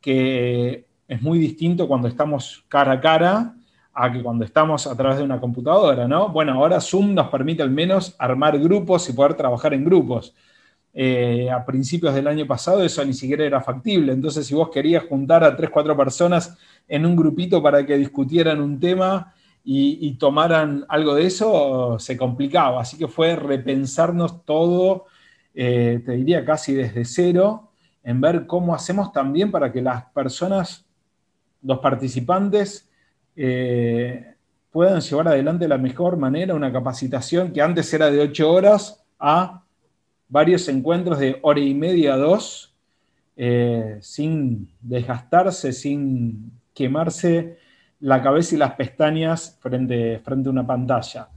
que 0.00 0.86
es 1.06 1.22
muy 1.22 1.38
distinto 1.38 1.88
cuando 1.88 2.08
estamos 2.08 2.64
cara 2.68 2.92
a 2.92 3.00
cara 3.00 3.54
a 3.94 4.12
que 4.12 4.22
cuando 4.22 4.44
estamos 4.44 4.86
a 4.86 4.96
través 4.96 5.18
de 5.18 5.24
una 5.24 5.40
computadora, 5.40 6.06
¿no? 6.06 6.28
Bueno, 6.28 6.52
ahora 6.52 6.80
Zoom 6.80 7.14
nos 7.14 7.28
permite 7.28 7.62
al 7.62 7.70
menos 7.70 8.14
armar 8.18 8.58
grupos 8.58 9.08
y 9.08 9.12
poder 9.12 9.34
trabajar 9.34 9.74
en 9.74 9.84
grupos. 9.84 10.34
Eh, 11.00 11.48
a 11.48 11.64
principios 11.64 12.12
del 12.12 12.26
año 12.26 12.44
pasado 12.44 12.82
eso 12.82 13.04
ni 13.04 13.14
siquiera 13.14 13.44
era 13.44 13.60
factible. 13.60 14.12
Entonces, 14.12 14.44
si 14.48 14.52
vos 14.52 14.68
querías 14.68 15.04
juntar 15.04 15.44
a 15.44 15.54
tres, 15.56 15.70
cuatro 15.70 15.96
personas 15.96 16.58
en 16.88 17.06
un 17.06 17.14
grupito 17.14 17.62
para 17.62 17.86
que 17.86 17.96
discutieran 17.96 18.60
un 18.60 18.80
tema 18.80 19.32
y, 19.62 20.14
tomaran 20.14 20.84
algo 20.88 21.14
de 21.14 21.26
eso, 21.26 22.00
se 22.00 22.16
complicaba. 22.16 22.80
Así 22.80 22.98
que 22.98 23.06
fue 23.06 23.36
repensarnos 23.36 24.44
todo, 24.44 25.06
eh, 25.54 26.02
te 26.04 26.12
diría 26.16 26.44
casi 26.44 26.74
desde 26.74 27.04
cero, 27.04 27.70
en 28.02 28.20
ver 28.20 28.48
cómo 28.48 28.74
hacemos 28.74 29.12
también 29.12 29.52
para 29.52 29.70
que 29.70 29.80
las 29.80 30.06
personas, 30.06 30.84
los 31.62 31.78
participantes, 31.78 32.90
eh, 33.36 34.34
puedan 34.72 35.00
llevar 35.00 35.28
adelante 35.28 35.66
de 35.66 35.68
la 35.68 35.78
mejor 35.78 36.16
manera 36.16 36.56
una 36.56 36.72
capacitación 36.72 37.52
que 37.52 37.62
antes 37.62 37.94
era 37.94 38.10
de 38.10 38.18
ocho 38.18 38.50
horas 38.50 39.04
a 39.20 39.62
varios 40.28 40.68
encuentros 40.68 41.18
de 41.18 41.38
hora 41.42 41.60
y 41.60 41.74
media, 41.74 42.16
dos, 42.16 42.74
eh, 43.36 43.98
sin 44.00 44.68
desgastarse, 44.80 45.72
sin 45.72 46.52
quemarse 46.74 47.58
la 48.00 48.22
cabeza 48.22 48.54
y 48.54 48.58
las 48.58 48.74
pestañas 48.74 49.58
frente, 49.60 50.18
frente 50.20 50.48
a 50.48 50.52
una 50.52 50.66
pantalla. 50.66 51.28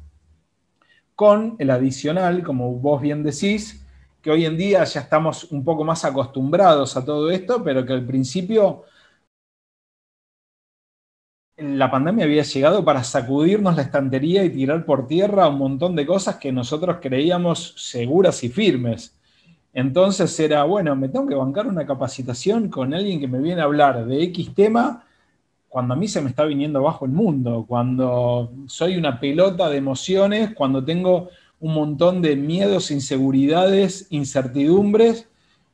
Con 1.16 1.56
el 1.60 1.70
adicional, 1.70 2.44
como 2.44 2.74
vos 2.74 3.02
bien 3.02 3.24
decís, 3.24 3.86
que 4.22 4.30
hoy 4.30 4.46
en 4.46 4.58
día 4.58 4.84
ya 4.84 5.02
estamos 5.02 5.46
un 5.46 5.64
poco 5.64 5.84
más 5.84 6.06
acostumbrados 6.06 6.96
a 6.96 7.04
todo 7.04 7.32
esto, 7.32 7.64
pero 7.64 7.86
que 7.86 7.94
al 7.94 8.06
principio 8.06 8.84
la 11.62 11.91
pandemia 11.91 12.25
había 12.25 12.44
llegado 12.44 12.84
para 12.84 13.03
sacudirnos 13.03 13.75
la 13.75 13.84
estantería 13.84 14.44
y 14.44 14.50
tirar 14.50 14.84
por 14.86 15.08
tierra 15.08 15.48
un 15.48 15.60
montón 15.60 15.96
de 15.96 16.06
cosas 16.06 16.38
que 16.38 16.51
nosotros 16.51 16.98
creíamos 17.01 17.75
seguras 17.77 18.44
y 18.44 18.50
firmes. 18.50 19.15
Entonces 19.74 20.38
era, 20.39 20.63
bueno, 20.63 20.96
me 20.96 21.08
tengo 21.08 21.27
que 21.27 21.36
bancar 21.36 21.68
una 21.68 21.86
capacitación 21.86 22.70
con 22.70 22.94
alguien 22.94 23.20
que 23.20 23.27
me 23.27 23.39
viene 23.39 23.62
a 23.62 23.65
hablar 23.65 24.06
de 24.06 24.24
X 24.24 24.53
tema 24.53 25.06
cuando 25.70 25.94
a 25.94 25.98
mí 25.98 26.08
se 26.10 26.22
me 26.22 26.30
está 26.30 26.44
viniendo 26.44 26.82
bajo 26.82 27.06
el 27.06 27.12
mundo, 27.12 27.63
cuando 27.65 28.51
soy 28.68 28.98
una 28.98 29.20
pelota 29.22 29.70
de 29.70 29.77
emociones, 29.77 30.53
cuando 30.53 30.84
tengo 30.84 31.30
un 31.62 31.74
montón 31.74 32.22
de 32.22 32.36
miedos, 32.36 32.91
inseguridades, 32.91 34.08
incertidumbres, 34.10 35.30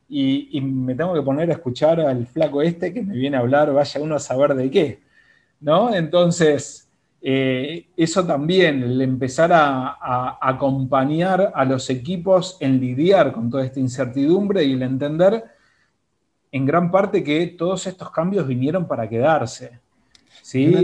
y, 0.08 0.56
y 0.56 0.60
me 0.60 0.94
tengo 0.94 1.14
que 1.14 1.22
poner 1.22 1.50
a 1.50 1.54
escuchar 1.54 2.00
al 2.00 2.26
flaco 2.28 2.62
este 2.62 2.94
que 2.94 3.02
me 3.02 3.16
viene 3.16 3.36
a 3.36 3.40
hablar, 3.40 3.72
vaya 3.72 4.00
uno 4.00 4.14
a 4.14 4.20
saber 4.20 4.54
de 4.54 4.70
qué. 4.70 5.07
¿No? 5.60 5.94
Entonces, 5.94 6.88
eh, 7.20 7.88
eso 7.96 8.24
también, 8.24 8.82
el 8.82 9.00
empezar 9.00 9.52
a, 9.52 10.38
acompañar 10.40 11.52
a 11.54 11.64
los 11.64 11.90
equipos 11.90 12.56
en 12.60 12.80
lidiar 12.80 13.32
con 13.32 13.50
toda 13.50 13.64
esta 13.64 13.80
incertidumbre 13.80 14.64
y 14.64 14.72
el 14.72 14.82
entender 14.82 15.44
en 16.50 16.64
gran 16.64 16.90
parte 16.90 17.22
que 17.22 17.46
todos 17.48 17.86
estos 17.86 18.10
cambios 18.10 18.46
vinieron 18.46 18.86
para 18.86 19.08
quedarse. 19.08 19.80
¿Sí? 20.42 20.74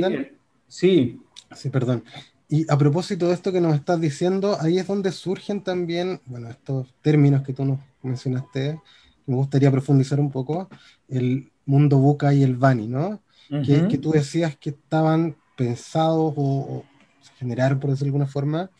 sí. 0.66 1.20
Sí, 1.54 1.70
perdón. 1.70 2.02
Y 2.48 2.70
a 2.70 2.76
propósito 2.76 3.28
de 3.28 3.34
esto 3.34 3.52
que 3.52 3.60
nos 3.60 3.74
estás 3.74 4.00
diciendo, 4.00 4.56
ahí 4.60 4.78
es 4.78 4.86
donde 4.86 5.12
surgen 5.12 5.62
también, 5.62 6.20
bueno, 6.26 6.50
estos 6.50 6.92
términos 7.00 7.42
que 7.42 7.52
tú 7.52 7.64
nos 7.64 7.78
mencionaste, 8.02 8.80
me 9.26 9.36
gustaría 9.36 9.70
profundizar 9.70 10.20
un 10.20 10.30
poco, 10.30 10.68
el 11.08 11.50
mundo 11.64 11.98
buca 11.98 12.34
y 12.34 12.42
el 12.42 12.56
Bani, 12.56 12.88
¿no? 12.88 13.20
Que, 13.48 13.98
tú 13.98 14.10
decías 14.10 14.56
que 14.56 14.70
estaban 14.70 15.36
pensados 15.56 16.34
o, 16.36 16.84
generaron, 17.38 17.80
por 17.80 17.90
decirlo 17.90 18.12
de 18.12 18.16
alguna 18.16 18.26
forma, 18.26 18.70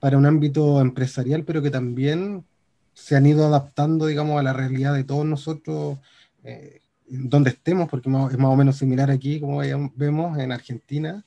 para 0.00 0.18
un 0.18 0.26
ámbito 0.26 0.80
empresarial, 0.80 1.44
pero 1.44 1.62
que 1.62 1.70
también 1.70 2.44
se 2.94 3.16
han 3.16 3.26
ido 3.26 3.46
adaptando, 3.46 4.06
digamos, 4.06 4.38
a 4.38 4.42
la 4.42 4.52
realidad 4.52 4.94
de 4.94 5.04
todos 5.04 5.24
nosotros, 5.24 5.98
eh, 6.44 6.80
donde 7.08 7.50
estemos, 7.50 7.88
porque 7.88 8.08
es 8.08 8.38
más 8.38 8.50
o 8.50 8.56
menos 8.56 8.76
similar 8.76 9.10
aquí, 9.10 9.40
como 9.40 9.58
vemos 9.94 10.38
en 10.38 10.52
Argentina, 10.52 11.24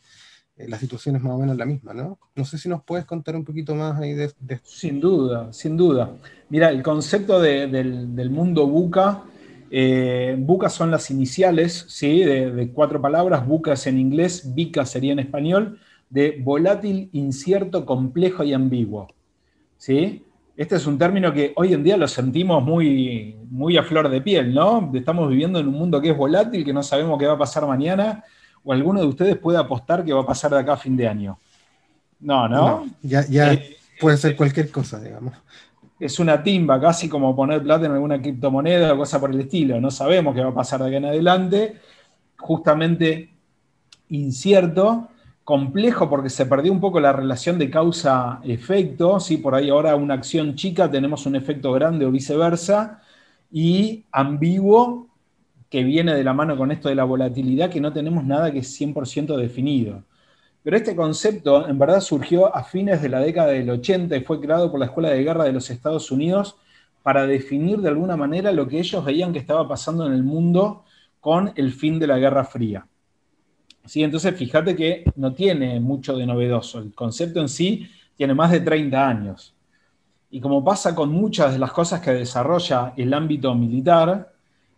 eh, 0.59 0.67
la 0.67 0.77
situación 0.77 1.15
es 1.15 1.21
más 1.21 1.33
o 1.33 1.37
menos 1.37 1.55
la 1.55 1.65
misma, 1.65 1.93
¿no? 1.93 2.19
No 2.35 2.43
sé 2.43 2.57
si 2.57 2.67
nos 2.67 2.83
puedes 2.83 3.05
contar 3.05 3.33
un 3.35 3.45
poquito 3.45 3.73
más 3.75 3.97
ahí 3.97 4.13
de, 4.13 4.25
esto. 4.25 4.59
Sin 4.63 4.99
duda, 4.99 5.53
sin 5.53 5.77
duda. 5.77 6.11
Mira, 6.49 6.69
el 6.69 6.83
concepto 6.83 7.39
del, 7.39 8.13
del, 8.13 8.29
mundo 8.29 8.67
buca 8.67 9.23
eh, 9.71 10.35
buca 10.37 10.69
son 10.69 10.91
las 10.91 11.11
iniciales 11.11 11.85
¿sí? 11.87 12.23
de, 12.23 12.71
cuatro 12.73 13.01
palabras, 13.01 13.45
bucas 13.45 13.87
en 13.87 13.99
inglés, 13.99 14.53
bica 14.53 14.85
sería 14.85 15.13
en 15.13 15.19
español, 15.19 15.79
de 16.09 16.39
volátil, 16.41 17.09
incierto, 17.13 17.85
complejo 17.85 18.43
y 18.43 18.53
ambiguo. 18.53 19.07
¿sí? 19.77 20.23
Este 20.57 20.75
es 20.75 20.87
un 20.87 20.97
término 20.97 21.31
que 21.31 21.53
hoy 21.55 21.73
en 21.73 21.83
día 21.83 21.97
lo 21.97 22.07
sentimos 22.07 22.63
muy, 22.63 23.37
muy 23.49 23.77
a 23.77 23.83
flor 23.83 24.09
de 24.09 24.21
piel, 24.21 24.53
¿no? 24.53 24.91
Estamos 24.93 25.29
viviendo 25.29 25.59
en 25.59 25.67
un 25.67 25.75
mundo 25.75 26.01
que 26.01 26.09
es 26.09 26.17
volátil, 26.17 26.65
que 26.65 26.73
no 26.73 26.83
sabemos 26.83 27.17
qué 27.17 27.27
va 27.27 27.33
a 27.33 27.37
pasar 27.37 27.65
mañana, 27.65 28.23
o 28.63 28.73
alguno 28.73 28.99
de 28.99 29.07
ustedes 29.07 29.37
puede 29.37 29.57
apostar 29.57 30.03
que 30.03 30.11
va 30.11 30.21
a 30.21 30.25
pasar 30.25 30.51
de 30.51 30.59
acá 30.59 30.73
a 30.73 30.77
fin 30.77 30.97
de 30.97 31.07
año. 31.07 31.39
No, 32.19 32.49
¿no? 32.49 32.85
ya, 33.01 33.25
ya 33.27 33.53
eh, 33.53 33.77
puede 34.01 34.17
ser 34.17 34.35
cualquier 34.35 34.69
cosa, 34.69 34.99
digamos 34.99 35.33
es 35.99 36.19
una 36.19 36.41
timba, 36.41 36.79
casi 36.79 37.09
como 37.09 37.35
poner 37.35 37.61
plata 37.61 37.85
en 37.85 37.91
alguna 37.91 38.21
criptomoneda 38.21 38.93
o 38.93 38.97
cosa 38.97 39.19
por 39.19 39.31
el 39.31 39.41
estilo. 39.41 39.81
No 39.81 39.91
sabemos 39.91 40.33
qué 40.33 40.41
va 40.41 40.49
a 40.49 40.53
pasar 40.53 40.79
de 40.81 40.87
aquí 40.87 40.95
en 40.95 41.05
adelante. 41.05 41.75
Justamente 42.37 43.29
incierto, 44.09 45.09
complejo 45.43 46.09
porque 46.09 46.29
se 46.29 46.45
perdió 46.45 46.71
un 46.71 46.79
poco 46.79 46.99
la 47.01 47.11
relación 47.11 47.59
de 47.59 47.69
causa-efecto. 47.69 49.19
¿sí? 49.19 49.37
Por 49.37 49.55
ahí 49.55 49.69
ahora 49.69 49.95
una 49.95 50.13
acción 50.13 50.55
chica 50.55 50.89
tenemos 50.89 51.25
un 51.25 51.35
efecto 51.35 51.73
grande 51.73 52.05
o 52.05 52.11
viceversa. 52.11 53.01
Y 53.51 54.05
ambiguo, 54.11 55.07
que 55.69 55.83
viene 55.83 56.15
de 56.15 56.23
la 56.23 56.33
mano 56.33 56.55
con 56.55 56.71
esto 56.71 56.87
de 56.87 56.95
la 56.95 57.03
volatilidad, 57.03 57.69
que 57.69 57.81
no 57.81 57.91
tenemos 57.91 58.23
nada 58.23 58.51
que 58.51 58.59
es 58.59 58.79
100% 58.79 59.35
definido. 59.35 60.03
Pero 60.63 60.75
este 60.75 60.95
concepto 60.95 61.67
en 61.67 61.79
verdad 61.79 62.01
surgió 62.01 62.53
a 62.53 62.63
fines 62.63 63.01
de 63.01 63.09
la 63.09 63.19
década 63.19 63.49
del 63.49 63.69
80 63.69 64.15
y 64.17 64.21
fue 64.21 64.41
creado 64.41 64.69
por 64.69 64.79
la 64.79 64.87
Escuela 64.87 65.09
de 65.09 65.23
Guerra 65.23 65.45
de 65.45 65.53
los 65.53 65.69
Estados 65.69 66.11
Unidos 66.11 66.57
para 67.01 67.25
definir 67.25 67.79
de 67.79 67.89
alguna 67.89 68.17
manera 68.17 68.51
lo 68.51 68.67
que 68.67 68.79
ellos 68.79 69.03
veían 69.03 69.31
que 69.31 69.39
estaba 69.39 69.67
pasando 69.67 70.05
en 70.05 70.13
el 70.13 70.23
mundo 70.23 70.83
con 71.19 71.51
el 71.55 71.71
fin 71.71 71.97
de 71.97 72.07
la 72.07 72.19
Guerra 72.19 72.43
Fría. 72.43 72.85
¿Sí? 73.85 74.03
Entonces, 74.03 74.35
fíjate 74.35 74.75
que 74.75 75.05
no 75.15 75.33
tiene 75.33 75.79
mucho 75.79 76.15
de 76.15 76.25
novedoso. 76.25 76.79
El 76.79 76.93
concepto 76.93 77.39
en 77.39 77.49
sí 77.49 77.89
tiene 78.15 78.33
más 78.33 78.51
de 78.51 78.59
30 78.59 79.07
años. 79.07 79.55
Y 80.29 80.39
como 80.39 80.63
pasa 80.63 80.93
con 80.93 81.11
muchas 81.11 81.53
de 81.53 81.59
las 81.59 81.71
cosas 81.71 82.01
que 82.01 82.11
desarrolla 82.11 82.93
el 82.97 83.13
ámbito 83.13 83.55
militar, 83.55 84.33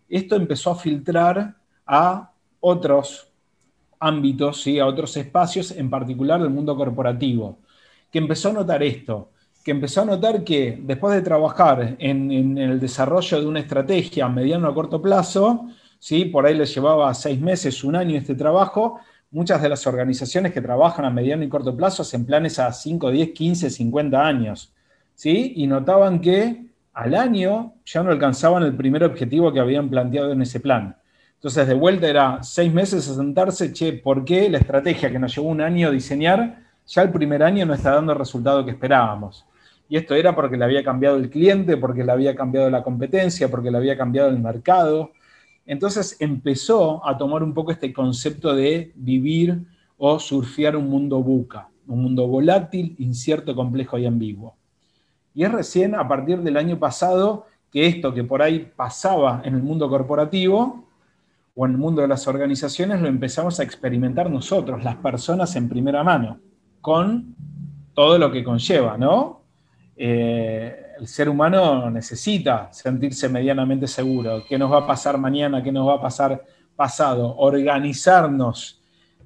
esto 0.08 0.36
empezó 0.36 0.70
a 0.70 0.76
filtrar 0.76 1.56
a 1.86 2.32
otros 2.60 3.31
ámbitos, 4.02 4.62
¿sí? 4.62 4.78
a 4.78 4.86
otros 4.86 5.16
espacios, 5.16 5.70
en 5.70 5.88
particular 5.88 6.40
del 6.40 6.50
mundo 6.50 6.76
corporativo, 6.76 7.58
que 8.10 8.18
empezó 8.18 8.50
a 8.50 8.52
notar 8.52 8.82
esto, 8.82 9.30
que 9.64 9.70
empezó 9.70 10.02
a 10.02 10.04
notar 10.04 10.42
que 10.44 10.78
después 10.82 11.14
de 11.14 11.22
trabajar 11.22 11.96
en, 11.98 12.58
el 12.58 12.80
desarrollo 12.80 13.40
de 13.40 13.46
una 13.46 13.60
estrategia 13.60 14.26
a 14.26 14.28
mediano 14.28 14.68
a 14.68 14.74
corto 14.74 15.00
plazo, 15.00 15.68
¿sí? 15.98 16.24
por 16.26 16.46
ahí 16.46 16.54
les 16.56 16.74
llevaba 16.74 17.14
seis 17.14 17.40
meses, 17.40 17.84
un 17.84 17.96
año 17.96 18.18
este 18.18 18.34
trabajo, 18.34 19.00
muchas 19.30 19.62
de 19.62 19.68
las 19.68 19.86
organizaciones 19.86 20.52
que 20.52 20.60
trabajan 20.60 21.04
a 21.04 21.10
mediano 21.10 21.44
y 21.44 21.48
corto 21.48 21.76
plazo 21.76 22.02
hacen 22.02 22.26
planes 22.26 22.58
a 22.58 22.72
5, 22.72 23.10
10, 23.10 23.30
15, 23.30 23.70
50 23.70 24.26
años, 24.26 24.72
¿sí? 25.14 25.54
y 25.56 25.66
notaban 25.66 26.20
que 26.20 26.66
al 26.92 27.14
año 27.14 27.74
ya 27.86 28.02
no 28.02 28.10
alcanzaban 28.10 28.62
el 28.64 28.76
primer 28.76 29.04
objetivo 29.04 29.52
que 29.52 29.60
habían 29.60 29.88
planteado 29.88 30.32
en 30.32 30.42
ese 30.42 30.60
plan. 30.60 30.96
Entonces, 31.42 31.66
de 31.66 31.74
vuelta 31.74 32.06
era 32.06 32.40
seis 32.44 32.72
meses 32.72 33.08
a 33.08 33.16
sentarse, 33.16 33.72
che, 33.72 33.94
¿por 33.94 34.24
qué 34.24 34.48
la 34.48 34.58
estrategia 34.58 35.10
que 35.10 35.18
nos 35.18 35.34
llevó 35.34 35.48
un 35.48 35.60
año 35.60 35.90
diseñar, 35.90 36.62
ya 36.86 37.02
el 37.02 37.10
primer 37.10 37.42
año 37.42 37.66
no 37.66 37.74
está 37.74 37.96
dando 37.96 38.12
el 38.12 38.18
resultado 38.20 38.64
que 38.64 38.70
esperábamos? 38.70 39.44
Y 39.88 39.96
esto 39.96 40.14
era 40.14 40.36
porque 40.36 40.56
le 40.56 40.64
había 40.64 40.84
cambiado 40.84 41.16
el 41.16 41.28
cliente, 41.30 41.76
porque 41.76 42.04
le 42.04 42.12
había 42.12 42.36
cambiado 42.36 42.70
la 42.70 42.84
competencia, 42.84 43.50
porque 43.50 43.72
le 43.72 43.78
había 43.78 43.96
cambiado 43.96 44.28
el 44.28 44.38
mercado. 44.38 45.10
Entonces 45.66 46.16
empezó 46.20 47.04
a 47.04 47.18
tomar 47.18 47.42
un 47.42 47.54
poco 47.54 47.72
este 47.72 47.92
concepto 47.92 48.54
de 48.54 48.92
vivir 48.94 49.66
o 49.98 50.20
surfear 50.20 50.76
un 50.76 50.88
mundo 50.88 51.24
buca, 51.24 51.70
un 51.88 52.02
mundo 52.02 52.28
volátil, 52.28 52.94
incierto, 53.00 53.56
complejo 53.56 53.98
y 53.98 54.06
ambiguo. 54.06 54.54
Y 55.34 55.42
es 55.42 55.50
recién 55.50 55.96
a 55.96 56.06
partir 56.06 56.38
del 56.38 56.56
año 56.56 56.78
pasado 56.78 57.46
que 57.72 57.88
esto 57.88 58.14
que 58.14 58.22
por 58.22 58.42
ahí 58.42 58.70
pasaba 58.76 59.42
en 59.44 59.56
el 59.56 59.62
mundo 59.64 59.88
corporativo 59.88 60.81
o 61.54 61.66
en 61.66 61.72
el 61.72 61.78
mundo 61.78 62.02
de 62.02 62.08
las 62.08 62.26
organizaciones 62.26 63.00
lo 63.00 63.08
empezamos 63.08 63.60
a 63.60 63.62
experimentar 63.62 64.30
nosotros, 64.30 64.82
las 64.82 64.96
personas 64.96 65.54
en 65.56 65.68
primera 65.68 66.02
mano, 66.02 66.40
con 66.80 67.34
todo 67.94 68.18
lo 68.18 68.30
que 68.30 68.42
conlleva, 68.42 68.96
¿no? 68.96 69.42
Eh, 69.96 70.74
el 70.98 71.06
ser 71.06 71.28
humano 71.28 71.90
necesita 71.90 72.72
sentirse 72.72 73.28
medianamente 73.28 73.86
seguro, 73.86 74.42
qué 74.48 74.58
nos 74.58 74.72
va 74.72 74.78
a 74.78 74.86
pasar 74.86 75.18
mañana, 75.18 75.62
qué 75.62 75.70
nos 75.72 75.86
va 75.86 75.94
a 75.94 76.00
pasar 76.00 76.42
pasado, 76.76 77.36
organizarnos 77.36 78.78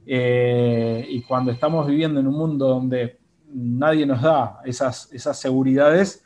Eh, 0.09 1.05
y 1.09 1.23
cuando 1.23 1.51
estamos 1.51 1.85
viviendo 1.85 2.21
en 2.21 2.29
un 2.29 2.35
mundo 2.35 2.69
donde 2.69 3.19
nadie 3.53 4.07
nos 4.07 4.23
da 4.23 4.61
esas, 4.65 5.13
esas 5.13 5.37
seguridades, 5.37 6.25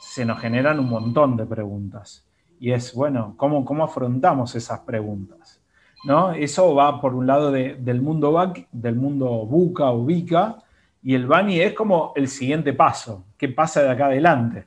se 0.00 0.24
nos 0.24 0.40
generan 0.40 0.80
un 0.80 0.88
montón 0.88 1.36
de 1.36 1.46
preguntas. 1.46 2.26
Y 2.60 2.72
es, 2.72 2.92
bueno, 2.92 3.34
¿cómo, 3.38 3.64
cómo 3.64 3.82
afrontamos 3.82 4.54
esas 4.54 4.80
preguntas? 4.80 5.62
¿No? 6.04 6.32
Eso 6.32 6.74
va 6.74 7.00
por 7.00 7.14
un 7.14 7.26
lado 7.26 7.50
del 7.50 8.02
mundo 8.02 8.32
BAC, 8.32 8.68
del 8.70 8.96
mundo 8.96 9.26
buca 9.46 9.90
o 9.90 10.04
bica, 10.04 10.58
y 11.02 11.14
el 11.14 11.26
BANI 11.26 11.60
es 11.60 11.72
como 11.72 12.12
el 12.14 12.28
siguiente 12.28 12.74
paso. 12.74 13.24
¿Qué 13.38 13.48
pasa 13.48 13.82
de 13.82 13.88
acá 13.88 14.06
adelante? 14.06 14.66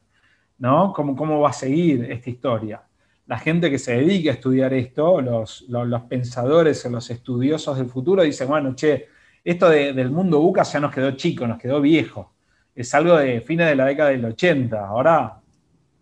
¿No? 0.57 0.91
¿Cómo, 0.91 1.15
cómo 1.15 1.39
va 1.39 1.50
a 1.50 1.53
seguir 1.53 2.12
esta 2.12 2.31
historia? 2.31 2.81
La 3.27 3.38
gente 3.38 3.69
que 3.69 3.77
se 3.77 3.95
dedica 3.95 4.31
a 4.31 4.33
estudiar 4.33 4.73
esto, 4.73 5.21
los, 5.21 5.62
los, 5.69 6.01
pensadores 6.03 6.83
o 6.88 6.89
los 6.89 7.09
estudiosos 7.12 7.77
del 7.77 7.89
futuro, 7.89 8.23
dicen, 8.23 8.47
bueno, 8.47 8.73
che, 8.73 9.07
esto 9.43 9.69
del 9.69 10.09
mundo 10.09 10.39
buca 10.39 10.63
ya 10.63 10.79
nos 10.79 10.91
quedó 10.91 11.12
chico, 11.12 11.45
nos 11.45 11.59
quedó 11.59 11.79
viejo. 11.79 12.33
Es 12.73 12.93
algo 12.95 13.17
de 13.17 13.41
fines 13.41 13.67
de 13.67 13.75
la 13.75 13.85
década 13.85 14.09
del 14.09 14.25
80. 14.25 14.88
Ahora 14.88 15.38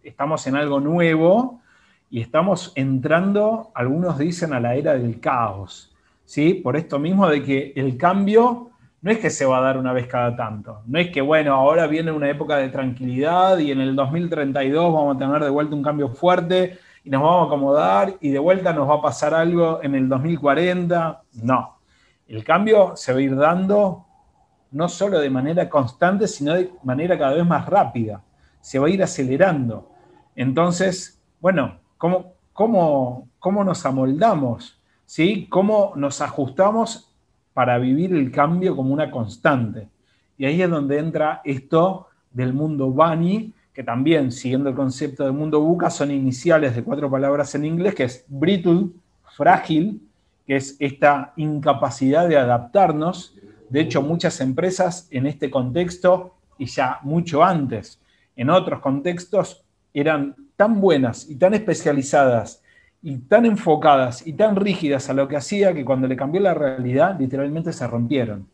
estamos 0.01 0.47
en 0.47 0.55
algo 0.55 0.79
nuevo 0.79 1.60
y 2.11 2.19
estamos 2.19 2.73
entrando, 2.75 3.71
algunos 3.73 4.17
dicen, 4.17 4.51
a 4.53 4.59
la 4.59 4.75
era 4.75 4.93
del 4.93 5.21
caos, 5.21 5.95
¿sí? 6.25 6.53
Por 6.53 6.75
esto 6.75 6.99
mismo 6.99 7.27
de 7.27 7.41
que 7.41 7.71
el 7.77 7.97
cambio 7.97 8.69
no 9.01 9.11
es 9.11 9.17
que 9.19 9.29
se 9.29 9.45
va 9.45 9.59
a 9.59 9.61
dar 9.61 9.77
una 9.77 9.93
vez 9.93 10.07
cada 10.07 10.35
tanto, 10.35 10.81
no 10.85 10.99
es 10.99 11.09
que, 11.09 11.21
bueno, 11.21 11.55
ahora 11.55 11.87
viene 11.87 12.11
una 12.11 12.29
época 12.29 12.57
de 12.57 12.67
tranquilidad 12.67 13.57
y 13.59 13.71
en 13.71 13.79
el 13.79 13.95
2032 13.95 14.93
vamos 14.93 15.15
a 15.15 15.19
tener 15.19 15.41
de 15.41 15.49
vuelta 15.49 15.73
un 15.73 15.81
cambio 15.81 16.09
fuerte 16.09 16.77
y 17.05 17.09
nos 17.09 17.23
vamos 17.23 17.43
a 17.43 17.47
acomodar 17.47 18.15
y 18.19 18.29
de 18.29 18.39
vuelta 18.39 18.73
nos 18.73 18.89
va 18.89 18.95
a 18.95 19.01
pasar 19.01 19.33
algo 19.33 19.79
en 19.81 19.95
el 19.95 20.09
2040. 20.09 21.23
No, 21.43 21.77
el 22.27 22.43
cambio 22.43 22.91
se 22.95 23.13
va 23.13 23.19
a 23.19 23.21
ir 23.21 23.35
dando 23.37 24.05
no 24.71 24.89
solo 24.89 25.17
de 25.19 25.29
manera 25.29 25.69
constante, 25.69 26.27
sino 26.27 26.53
de 26.53 26.71
manera 26.83 27.17
cada 27.17 27.35
vez 27.35 27.45
más 27.45 27.65
rápida. 27.65 28.21
Se 28.59 28.79
va 28.79 28.87
a 28.87 28.89
ir 28.89 29.01
acelerando. 29.01 29.89
Entonces, 30.35 31.21
bueno, 31.39 31.80
cómo, 32.01 33.27
cómo, 33.39 33.63
nos 33.63 33.85
amoldamos, 33.85 34.79
¿sí? 35.05 35.45
cómo 35.49 35.93
nos 35.95 36.19
ajustamos 36.21 37.13
para 37.53 37.77
vivir 37.77 38.13
el 38.13 38.31
cambio 38.31 38.75
como 38.75 38.91
una 38.91 39.11
constante. 39.11 39.87
Y 40.35 40.45
ahí 40.45 40.59
es 40.63 40.69
donde 40.69 40.97
entra 40.97 41.41
esto 41.43 42.07
del 42.31 42.53
mundo 42.53 42.91
Bani, 42.91 43.53
que 43.71 43.83
también, 43.83 44.31
siguiendo 44.31 44.69
el 44.69 44.75
concepto 44.75 45.25
del 45.25 45.33
mundo 45.33 45.61
Buca, 45.61 45.91
son 45.91 46.09
iniciales 46.09 46.75
de 46.75 46.83
cuatro 46.83 47.09
palabras 47.09 47.53
en 47.53 47.65
inglés, 47.65 47.93
que 47.93 48.05
es 48.05 48.25
brittle, 48.27 48.87
frágil, 49.37 50.01
que 50.47 50.55
es 50.55 50.75
esta 50.79 51.33
incapacidad 51.35 52.27
de 52.27 52.37
adaptarnos. 52.37 53.35
De 53.69 53.79
hecho, 53.79 54.01
muchas 54.01 54.41
empresas 54.41 55.07
en 55.11 55.27
este 55.27 55.51
contexto, 55.51 56.33
y 56.57 56.65
ya 56.65 56.99
mucho 57.03 57.43
antes, 57.43 58.01
en 58.35 58.49
otros 58.49 58.79
contextos, 58.79 59.63
eran 59.93 60.35
tan 60.61 60.79
buenas 60.79 61.27
y 61.27 61.37
tan 61.37 61.55
especializadas 61.55 62.61
y 63.01 63.17
tan 63.17 63.47
enfocadas 63.47 64.27
y 64.27 64.33
tan 64.33 64.55
rígidas 64.55 65.09
a 65.09 65.13
lo 65.15 65.27
que 65.27 65.35
hacía 65.35 65.73
que 65.73 65.83
cuando 65.83 66.07
le 66.07 66.15
cambió 66.15 66.39
la 66.39 66.53
realidad, 66.53 67.19
literalmente 67.19 67.73
se 67.73 67.87
rompieron. 67.87 68.45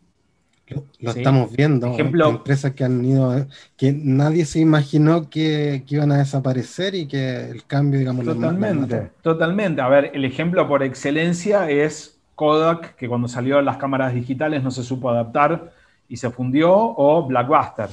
Lo, 0.70 1.12
estamos 1.12 1.54
viendo. 1.54 1.88
Ejemplo, 1.88 2.30
empresas 2.30 2.72
que 2.72 2.86
han 2.86 3.04
ido, 3.04 3.46
que 3.76 3.92
nadie 3.92 4.46
se 4.46 4.60
imaginó 4.60 5.30
que, 5.30 5.84
iban 5.90 6.14
a 6.14 6.20
desaparecer 6.20 6.96
y 6.96 7.08
que 7.08 7.50
el 7.50 7.66
cambio, 7.66 8.00
digamos, 8.00 8.24
totalmente, 8.24 9.12
totalmente. 9.22 9.82
A 9.82 9.90
ver, 9.90 10.12
el 10.14 10.24
ejemplo 10.24 10.66
por 10.66 10.84
excelencia 10.84 11.70
es 11.70 12.18
Kodak, 12.36 12.96
que 12.96 13.10
cuando 13.10 13.28
salió 13.28 13.62
las 13.62 13.76
cámaras 13.76 14.14
digitales 14.14 14.64
no 14.64 14.72
se 14.72 14.84
supo 14.84 15.10
adaptar 15.10 15.74
y 16.08 16.16
se 16.16 16.30
fundió, 16.30 16.74
o 16.74 17.28
Blackbuster 17.28 17.90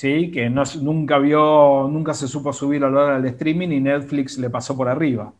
¿sí? 0.00 0.30
que 0.30 0.48
nunca 0.48 1.18
vio, 1.18 1.86
nunca 1.86 2.14
se 2.14 2.26
supo 2.26 2.54
subir 2.54 2.82
a 2.82 2.88
lo 2.88 3.04
largo 3.04 3.20
del 3.20 3.34
streaming 3.34 3.68
y 3.68 3.80
Netflix 3.80 4.38
le 4.38 4.48
pasó 4.48 4.74
por 4.74 4.88
arriba. 4.88 5.30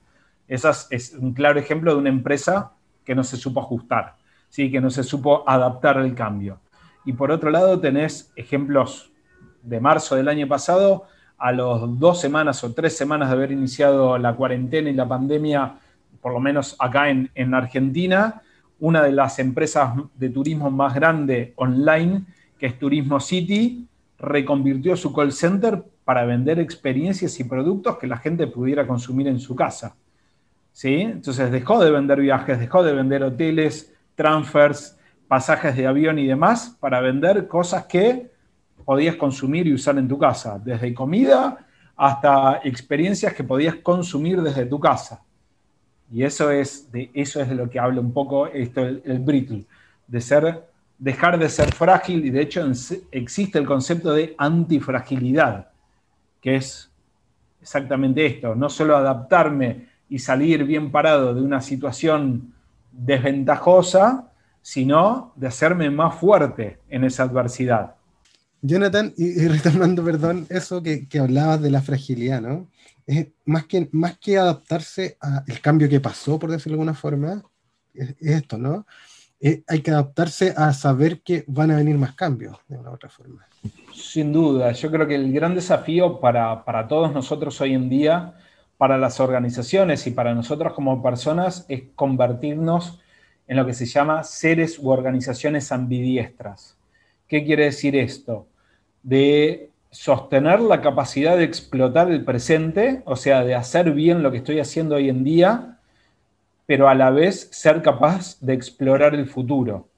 Eso 0.46 0.70
es, 0.90 1.16
un 1.18 1.32
claro 1.32 1.58
ejemplo 1.58 1.94
de 1.94 1.98
una 1.98 2.10
empresa 2.10 2.72
que 3.02 3.14
no 3.14 3.24
se 3.24 3.38
supo 3.38 3.60
ajustar, 3.60 4.16
¿sí? 4.50 4.70
que 4.70 4.78
no 4.78 4.90
se 4.90 5.02
supo 5.02 5.48
adaptar 5.48 5.96
al 5.96 6.14
cambio. 6.14 6.60
Y 7.06 7.14
por 7.14 7.30
otro 7.30 7.48
lado 7.48 7.80
tenés 7.80 8.34
ejemplos 8.36 9.10
de 9.62 9.80
marzo 9.80 10.14
del 10.14 10.28
año 10.28 10.46
pasado, 10.46 11.06
a 11.38 11.52
los 11.52 11.98
dos 11.98 12.20
semanas 12.20 12.62
o 12.62 12.74
tres 12.74 12.94
semanas 12.94 13.30
de 13.30 13.36
haber 13.36 13.52
iniciado 13.52 14.18
la 14.18 14.34
cuarentena 14.34 14.90
y 14.90 14.92
la 14.92 15.08
pandemia, 15.08 15.76
por 16.20 16.34
lo 16.34 16.40
menos 16.40 16.76
acá 16.78 17.08
en, 17.08 17.30
en 17.34 17.54
Argentina, 17.54 18.42
una 18.78 19.02
de 19.02 19.12
las 19.12 19.38
empresas 19.38 19.94
de 20.16 20.28
turismo 20.28 20.70
más 20.70 20.94
grande 20.94 21.54
online, 21.56 22.24
que 22.58 22.66
es 22.66 22.78
Turismo 22.78 23.20
City, 23.20 23.86
reconvirtió 24.20 24.96
su 24.96 25.12
call 25.12 25.32
center 25.32 25.82
para 26.04 26.24
vender 26.24 26.58
experiencias 26.58 27.38
y 27.40 27.44
productos 27.44 27.98
que 27.98 28.06
la 28.06 28.18
gente 28.18 28.46
pudiera 28.46 28.86
consumir 28.86 29.28
en 29.28 29.40
su 29.40 29.56
casa. 29.56 29.96
¿Sí? 30.72 31.00
Entonces 31.00 31.50
dejó 31.50 31.82
de 31.82 31.90
vender 31.90 32.20
viajes, 32.20 32.58
dejó 32.58 32.82
de 32.82 32.92
vender 32.92 33.22
hoteles, 33.22 33.92
transfers, 34.14 34.96
pasajes 35.26 35.76
de 35.76 35.86
avión 35.86 36.18
y 36.18 36.26
demás 36.26 36.76
para 36.80 37.00
vender 37.00 37.48
cosas 37.48 37.86
que 37.86 38.30
podías 38.84 39.16
consumir 39.16 39.66
y 39.66 39.74
usar 39.74 39.98
en 39.98 40.08
tu 40.08 40.18
casa, 40.18 40.60
desde 40.62 40.94
comida 40.94 41.66
hasta 41.96 42.60
experiencias 42.64 43.34
que 43.34 43.44
podías 43.44 43.76
consumir 43.76 44.40
desde 44.42 44.66
tu 44.66 44.80
casa. 44.80 45.22
Y 46.12 46.24
eso 46.24 46.50
es 46.50 46.90
de, 46.90 47.10
eso 47.14 47.40
es 47.40 47.48
de 47.48 47.54
lo 47.54 47.68
que 47.70 47.78
habla 47.78 48.00
un 48.00 48.12
poco 48.12 48.46
esto, 48.48 48.80
el, 48.80 49.02
el 49.04 49.18
brittle, 49.20 49.64
de 50.06 50.20
ser 50.20 50.69
dejar 51.00 51.38
de 51.38 51.48
ser 51.48 51.74
frágil 51.74 52.26
y 52.26 52.30
de 52.30 52.42
hecho 52.42 52.70
existe 53.10 53.58
el 53.58 53.66
concepto 53.66 54.12
de 54.12 54.34
antifragilidad, 54.38 55.70
que 56.40 56.56
es 56.56 56.90
exactamente 57.60 58.24
esto, 58.24 58.54
no 58.54 58.68
solo 58.68 58.96
adaptarme 58.96 59.88
y 60.10 60.18
salir 60.18 60.64
bien 60.64 60.92
parado 60.92 61.34
de 61.34 61.40
una 61.40 61.62
situación 61.62 62.52
desventajosa, 62.92 64.30
sino 64.60 65.32
de 65.36 65.46
hacerme 65.46 65.88
más 65.90 66.16
fuerte 66.16 66.78
en 66.90 67.04
esa 67.04 67.22
adversidad. 67.22 67.94
Jonathan, 68.60 69.14
y, 69.16 69.48
retomando, 69.48 70.04
perdón, 70.04 70.46
eso 70.50 70.82
que, 70.82 71.06
hablabas 71.18 71.62
de 71.62 71.70
la 71.70 71.80
fragilidad, 71.80 72.42
¿no? 72.42 72.68
Más 73.46 73.64
que, 73.64 73.88
más 73.92 74.18
que 74.18 74.36
adaptarse 74.36 75.16
al 75.18 75.60
cambio 75.62 75.88
que 75.88 75.98
pasó, 75.98 76.38
por 76.38 76.50
decirlo 76.50 76.76
de 76.76 76.82
alguna 76.82 76.94
forma, 76.94 77.42
es 77.94 78.14
esto, 78.20 78.58
¿no? 78.58 78.86
Eh, 79.40 79.62
hay 79.66 79.80
que 79.80 79.90
adaptarse 79.90 80.52
a 80.54 80.72
saber 80.74 81.22
que 81.22 81.44
van 81.46 81.70
a 81.70 81.76
venir 81.76 81.96
más 81.96 82.14
cambios 82.14 82.58
de 82.68 82.76
una 82.76 82.90
u 82.90 82.94
otra 82.94 83.08
forma. 83.08 83.46
Sin 83.94 84.32
duda, 84.32 84.72
yo 84.72 84.90
creo 84.90 85.06
que 85.06 85.14
el 85.14 85.32
gran 85.32 85.54
desafío 85.54 86.20
para, 86.20 86.64
para 86.64 86.86
todos 86.86 87.12
nosotros 87.12 87.58
hoy 87.62 87.72
en 87.72 87.88
día, 87.88 88.34
para 88.76 88.98
las 88.98 89.18
organizaciones 89.18 90.06
y 90.06 90.10
para 90.10 90.34
nosotros 90.34 90.74
como 90.74 91.02
personas, 91.02 91.64
es 91.68 91.84
convertirnos 91.94 93.00
en 93.46 93.56
lo 93.56 93.66
que 93.66 93.74
se 93.74 93.86
llama 93.86 94.24
seres 94.24 94.78
u 94.78 94.90
organizaciones 94.90 95.72
ambidiestras. 95.72 96.76
¿Qué 97.26 97.44
quiere 97.44 97.64
decir 97.64 97.96
esto? 97.96 98.46
De 99.02 99.70
sostener 99.90 100.60
la 100.60 100.82
capacidad 100.82 101.36
de 101.36 101.44
explotar 101.44 102.10
el 102.10 102.24
presente, 102.24 103.02
o 103.06 103.16
sea, 103.16 103.42
de 103.42 103.54
hacer 103.54 103.92
bien 103.92 104.22
lo 104.22 104.30
que 104.30 104.38
estoy 104.38 104.60
haciendo 104.60 104.96
hoy 104.96 105.08
en 105.08 105.24
día, 105.24 105.79
pero 106.70 106.88
a 106.88 106.94
la 106.94 107.10
vez 107.10 107.48
ser 107.50 107.82
capaz 107.82 108.38
de 108.40 108.52
explorar 108.52 109.16
el 109.16 109.26
futuro, 109.26 109.88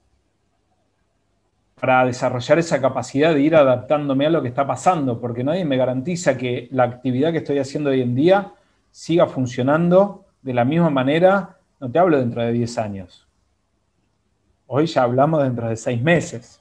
para 1.79 2.03
desarrollar 2.03 2.57
esa 2.57 2.81
capacidad 2.81 3.31
de 3.31 3.41
ir 3.41 3.55
adaptándome 3.55 4.25
a 4.25 4.31
lo 4.31 4.41
que 4.41 4.47
está 4.47 4.65
pasando, 4.65 5.21
porque 5.21 5.43
nadie 5.43 5.65
me 5.65 5.77
garantiza 5.77 6.35
que 6.35 6.67
la 6.71 6.85
actividad 6.85 7.31
que 7.31 7.37
estoy 7.37 7.59
haciendo 7.59 7.91
hoy 7.91 8.01
en 8.01 8.15
día 8.15 8.53
siga 8.89 9.27
funcionando 9.27 10.25
de 10.41 10.55
la 10.55 10.65
misma 10.65 10.89
manera, 10.89 11.59
no 11.79 11.91
te 11.91 11.99
hablo 11.99 12.17
dentro 12.17 12.41
de 12.41 12.51
10 12.51 12.77
años. 12.79 13.27
Hoy 14.65 14.87
ya 14.87 15.03
hablamos 15.03 15.43
dentro 15.43 15.69
de 15.69 15.75
6 15.75 16.01
meses, 16.01 16.59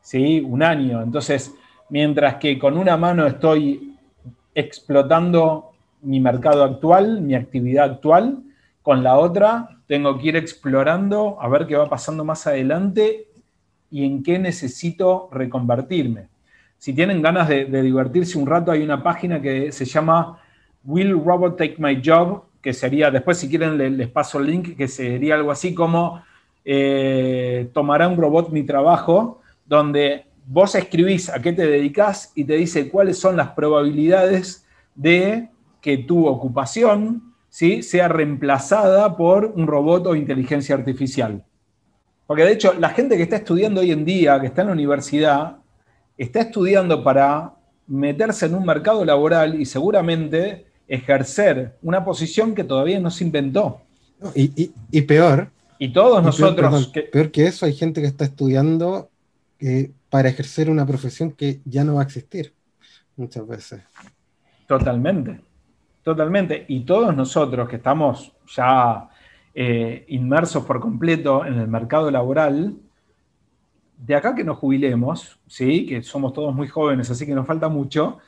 ¿sí? 0.00 0.40
un 0.40 0.64
año. 0.64 1.00
Entonces, 1.02 1.54
mientras 1.88 2.34
que 2.38 2.58
con 2.58 2.76
una 2.76 2.96
mano 2.96 3.28
estoy 3.28 3.96
explotando 4.56 5.70
mi 6.00 6.18
mercado 6.18 6.64
actual, 6.64 7.20
mi 7.20 7.36
actividad 7.36 7.92
actual, 7.92 8.42
con 8.82 9.02
la 9.02 9.18
otra 9.18 9.68
tengo 9.86 10.18
que 10.18 10.28
ir 10.28 10.36
explorando 10.36 11.38
a 11.40 11.48
ver 11.48 11.66
qué 11.66 11.76
va 11.76 11.88
pasando 11.88 12.24
más 12.24 12.46
adelante 12.46 13.28
y 13.90 14.04
en 14.04 14.22
qué 14.22 14.38
necesito 14.38 15.28
reconvertirme. 15.32 16.28
Si 16.78 16.92
tienen 16.92 17.22
ganas 17.22 17.48
de, 17.48 17.66
divertirse 17.66 18.38
un 18.38 18.46
rato, 18.46 18.72
hay 18.72 18.82
una 18.82 19.02
página 19.02 19.40
que 19.40 19.70
se 19.70 19.84
llama 19.84 20.38
Will 20.84 21.12
Robot 21.12 21.56
Take 21.56 21.76
My 21.78 22.00
Job, 22.04 22.44
que 22.60 22.72
sería, 22.72 23.10
después 23.10 23.38
si 23.38 23.48
quieren 23.48 23.96
les, 23.96 24.08
paso 24.08 24.40
el 24.40 24.46
link, 24.46 24.76
que 24.76 24.88
sería 24.88 25.34
algo 25.34 25.50
así 25.50 25.74
como 25.74 26.22
eh, 26.64 27.68
tomará 27.72 28.08
un 28.08 28.16
robot 28.16 28.50
mi 28.50 28.64
trabajo, 28.64 29.40
donde 29.66 30.26
vos 30.46 30.74
escribís 30.74 31.28
a 31.28 31.40
qué 31.40 31.52
te 31.52 31.66
dedicas 31.66 32.32
y 32.34 32.44
te 32.44 32.54
dice 32.54 32.88
cuáles 32.88 33.18
son 33.18 33.36
las 33.36 33.50
probabilidades 33.50 34.66
de 34.94 35.50
que 35.80 35.98
tu 35.98 36.26
ocupación 36.26 37.31
sea 37.52 38.08
reemplazada 38.08 39.16
por 39.16 39.44
un 39.44 39.66
robot 39.66 40.06
o 40.06 40.16
inteligencia 40.16 40.74
artificial. 40.74 41.44
Porque 42.26 42.44
de 42.44 42.52
hecho, 42.52 42.72
la 42.74 42.88
gente 42.88 43.16
que 43.16 43.22
está 43.22 43.36
estudiando 43.36 43.82
hoy 43.82 43.90
en 43.90 44.04
día, 44.04 44.40
que 44.40 44.46
está 44.46 44.62
en 44.62 44.68
la 44.68 44.72
universidad, 44.72 45.58
está 46.16 46.40
estudiando 46.40 47.04
para 47.04 47.52
meterse 47.86 48.46
en 48.46 48.54
un 48.54 48.64
mercado 48.64 49.04
laboral 49.04 49.60
y 49.60 49.66
seguramente 49.66 50.66
ejercer 50.88 51.76
una 51.82 52.04
posición 52.04 52.54
que 52.54 52.64
todavía 52.64 53.00
no 53.00 53.10
se 53.10 53.24
inventó. 53.24 53.82
y, 54.34 55.02
peor. 55.02 55.50
Y 55.78 55.92
todos 55.92 56.22
nosotros... 56.22 56.92
Peor, 57.12 57.30
que... 57.30 57.46
eso, 57.46 57.66
hay 57.66 57.74
gente 57.74 58.00
que 58.00 58.06
está 58.06 58.24
estudiando 58.24 59.10
eh, 59.60 59.90
para 60.08 60.28
ejercer 60.28 60.70
una 60.70 60.86
profesión 60.86 61.32
que 61.32 61.60
ya 61.64 61.84
no 61.84 61.96
va 61.96 62.02
a 62.02 62.04
existir 62.04 62.54
muchas 63.16 63.46
veces. 63.46 63.82
Totalmente, 64.66 65.40
totalmente. 66.02 66.64
Y 66.68 66.80
todos 66.80 67.14
nosotros 67.14 67.68
que 67.68 67.76
estamos 67.76 68.32
ya 68.54 69.08
eh, 69.54 70.04
inmersos 70.08 70.64
por 70.64 70.80
completo 70.80 71.44
en 71.44 71.58
el 71.58 71.68
mercado 71.68 72.10
laboral, 72.10 72.74
de 73.98 74.14
acá 74.14 74.34
que 74.34 74.44
nos 74.44 74.58
jubilemos, 74.58 75.38
¿sí? 75.46 75.86
que 75.86 76.02
somos 76.02 76.32
todos 76.32 76.54
muy 76.54 76.68
jóvenes, 76.68 77.10
así 77.10 77.24
que 77.24 77.34
nos 77.34 77.46
falta 77.46 77.68
mucho, 77.68 78.18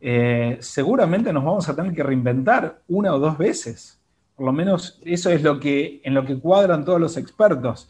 eh, 0.00 0.58
seguramente 0.60 1.32
nos 1.32 1.44
vamos 1.44 1.68
a 1.68 1.74
tener 1.74 1.92
que 1.92 2.02
reinventar 2.02 2.82
una 2.88 3.14
o 3.14 3.18
dos 3.18 3.36
veces. 3.36 3.98
Por 4.36 4.46
lo 4.46 4.52
menos 4.52 5.00
eso 5.04 5.30
es 5.30 5.42
lo 5.42 5.58
que, 5.58 6.00
en 6.04 6.14
lo 6.14 6.24
que 6.24 6.38
cuadran 6.38 6.84
todos 6.84 7.00
los 7.00 7.16
expertos. 7.16 7.88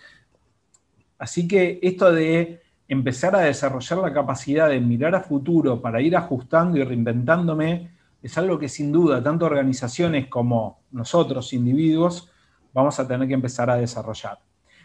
Así 1.18 1.48
que 1.48 1.78
esto 1.83 2.12
de 2.12 2.62
empezar 2.88 3.35
a 3.35 3.40
desarrollar 3.40 3.98
la 3.98 4.12
capacidad 4.12 4.68
de 4.68 4.80
mirar 4.80 5.14
a 5.14 5.20
futuro 5.20 5.80
para 5.80 6.00
ir 6.00 6.16
ajustando 6.16 6.78
y 6.78 6.85
reinventándome 6.85 7.90
es 8.24 8.38
algo 8.38 8.58
que 8.58 8.70
sin 8.70 8.90
duda 8.90 9.22
tanto 9.22 9.44
organizaciones 9.44 10.28
como 10.28 10.80
nosotros, 10.90 11.52
individuos, 11.52 12.30
vamos 12.72 12.98
a 12.98 13.06
tener 13.06 13.28
que 13.28 13.34
empezar 13.34 13.68
a 13.68 13.76
desarrollar. 13.76 14.38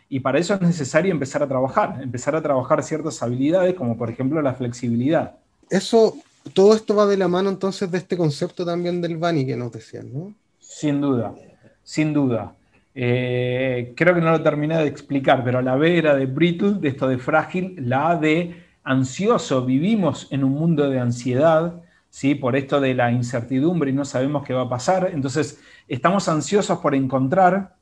Y 0.09 0.19
para 0.19 0.39
eso 0.39 0.55
es 0.55 0.61
necesario 0.61 1.13
empezar 1.13 1.41
a 1.41 1.47
trabajar, 1.47 2.01
empezar 2.03 2.35
a 2.35 2.41
trabajar 2.41 2.83
ciertas 2.83 3.23
habilidades, 3.23 3.75
como 3.75 3.97
por 3.97 4.09
ejemplo 4.09 4.41
la 4.41 4.53
flexibilidad. 4.55 5.37
Eso, 5.69 6.15
todo 6.53 6.73
esto 6.73 6.93
va 6.95 7.05
de 7.05 7.15
la 7.15 7.29
mano 7.29 7.49
entonces 7.49 7.89
de 7.89 7.99
este 7.99 8.17
concepto 8.17 8.65
también 8.65 8.99
del 9.01 9.15
Bani 9.15 9.45
que 9.45 9.55
nos 9.55 9.71
decían, 9.71 10.11
¿no? 10.11 10.33
Sin 10.59 10.99
duda, 10.99 11.33
sin 11.81 12.11
duda. 12.11 12.53
Eh, 12.93 13.93
creo 13.95 14.13
que 14.13 14.19
no 14.21 14.31
lo 14.31 14.43
terminé 14.43 14.77
de 14.79 14.87
explicar, 14.87 15.45
pero 15.45 15.61
la 15.61 15.77
B 15.77 15.97
era 15.97 16.13
de 16.13 16.25
brittle, 16.25 16.73
de 16.73 16.89
esto 16.89 17.07
de 17.07 17.17
frágil, 17.17 17.75
la 17.87 18.09
A 18.09 18.15
de 18.17 18.65
ansioso. 18.83 19.63
Vivimos 19.63 20.27
en 20.31 20.43
un 20.43 20.51
mundo 20.51 20.89
de 20.89 20.99
ansiedad, 20.99 21.81
¿sí? 22.09 22.35
por 22.35 22.55
esto 22.55 22.79
de 22.79 22.93
la 22.93 23.11
incertidumbre 23.11 23.91
y 23.91 23.93
no 23.93 24.05
sabemos 24.05 24.43
qué 24.43 24.53
va 24.53 24.63
a 24.63 24.69
pasar. 24.69 25.09
Entonces, 25.13 25.61
estamos 25.87 26.27
ansiosos 26.27 26.79
por 26.79 26.95
encontrar 26.95 27.75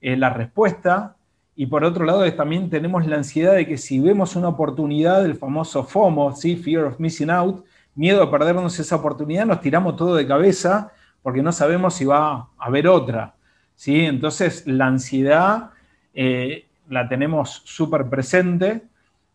eh, 0.00 0.16
la 0.16 0.30
respuesta 0.30 1.16
y 1.54 1.66
por 1.66 1.82
otro 1.82 2.04
lado, 2.04 2.32
también 2.34 2.70
tenemos 2.70 3.04
la 3.06 3.16
ansiedad 3.16 3.54
de 3.54 3.66
que 3.66 3.78
si 3.78 3.98
vemos 3.98 4.36
una 4.36 4.46
oportunidad, 4.46 5.24
el 5.24 5.34
famoso 5.34 5.82
FOMO, 5.82 6.36
¿sí? 6.36 6.54
Fear 6.54 6.84
of 6.84 7.00
Missing 7.00 7.30
Out, 7.30 7.64
miedo 7.96 8.22
a 8.22 8.30
perdernos 8.30 8.78
esa 8.78 8.94
oportunidad, 8.94 9.44
nos 9.44 9.60
tiramos 9.60 9.96
todo 9.96 10.14
de 10.14 10.24
cabeza 10.24 10.92
porque 11.20 11.42
no 11.42 11.50
sabemos 11.50 11.94
si 11.94 12.04
va 12.04 12.32
a 12.32 12.48
haber 12.58 12.86
otra. 12.86 13.34
¿sí? 13.74 14.04
Entonces, 14.04 14.66
la 14.66 14.86
ansiedad 14.86 15.70
eh, 16.14 16.66
la 16.88 17.08
tenemos 17.08 17.62
súper 17.64 18.08
presente. 18.08 18.82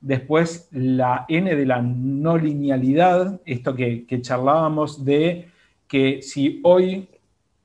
Después, 0.04 0.68
la 0.72 1.24
N 1.30 1.56
de 1.56 1.66
la 1.66 1.82
no 1.82 2.38
linealidad, 2.38 3.40
esto 3.46 3.74
que, 3.74 4.06
charlábamos 4.22 5.06
de 5.06 5.48
que 5.88 6.22
si 6.22 6.60
hoy 6.62 7.08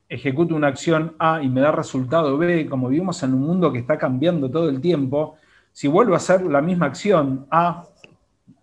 ejecuto 0.07 0.55
una 0.55 0.67
acción 0.67 1.15
A 1.19 1.41
y 1.43 1.49
me 1.49 1.59
da 1.59 1.73
resultado 1.73 2.37
B, 2.37 2.65
como 2.67 2.87
vivimos 2.87 3.21
en 3.23 3.33
un 3.33 3.41
mundo 3.41 3.73
que 3.73 3.79
está 3.79 3.97
cambiando 3.97 4.49
todo 4.49 4.69
el 4.69 4.79
tiempo, 4.79 5.35
si 5.73 5.89
vuelvo 5.89 6.13
a 6.13 6.17
hacer 6.17 6.41
la 6.43 6.61
misma 6.61 6.85
acción 6.85 7.45
A 7.51 7.85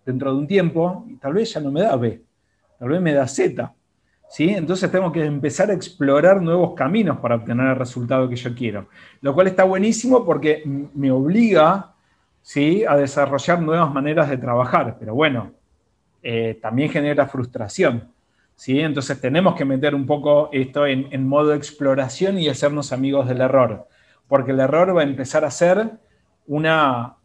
dentro 0.03 0.33
de 0.33 0.39
un 0.39 0.47
tiempo, 0.47 1.05
tal 1.21 1.35
vez 1.35 1.53
ya 1.53 1.61
no 1.61 1.71
me 1.71 1.81
da 1.81 1.95
B, 1.97 2.19
tal 2.79 2.89
vez 2.89 2.99
me 2.99 3.13
da 3.13 3.27
Z. 3.27 3.75
¿sí? 4.27 4.49
Entonces 4.49 4.91
tengo 4.91 5.11
que 5.11 5.23
empezar 5.23 5.69
a 5.69 5.75
explorar 5.75 6.41
nuevos 6.41 6.73
caminos 6.73 7.19
para 7.19 7.35
obtener 7.35 7.67
el 7.67 7.75
resultado 7.75 8.27
que 8.27 8.37
yo 8.37 8.55
quiero. 8.55 8.87
Lo 9.21 9.35
cual 9.35 9.45
está 9.45 9.65
buenísimo 9.65 10.25
porque 10.25 10.63
me 10.65 11.11
obliga 11.11 11.93
¿sí? 12.47 12.85
a 12.87 12.95
desarrollar 12.95 13.61
nuevas 13.61 13.93
maneras 13.93 14.29
de 14.29 14.37
trabajar. 14.37 14.95
Pero 14.97 15.13
bueno, 15.13 15.51
eh, 16.23 16.57
también 16.61 16.89
genera 16.89 17.27
frustración. 17.27 18.09
Entonces 18.65 19.19
tenemos 19.19 19.53
que 19.53 19.65
meter 19.65 19.93
un 19.93 20.05
poco 20.05 20.49
esto 20.53 20.87
en, 20.87 21.27
modo 21.27 21.53
exploración 21.53 22.39
y 22.39 22.47
hacernos 22.47 22.93
amigos 22.93 23.27
del 23.27 23.41
error, 23.41 23.87
porque 24.29 24.51
el 24.51 24.61
error 24.61 24.95
va 24.95 25.01
a 25.01 25.03
empezar 25.03 25.43
a 25.43 25.51
ser 25.51 25.91
una, 26.47 27.15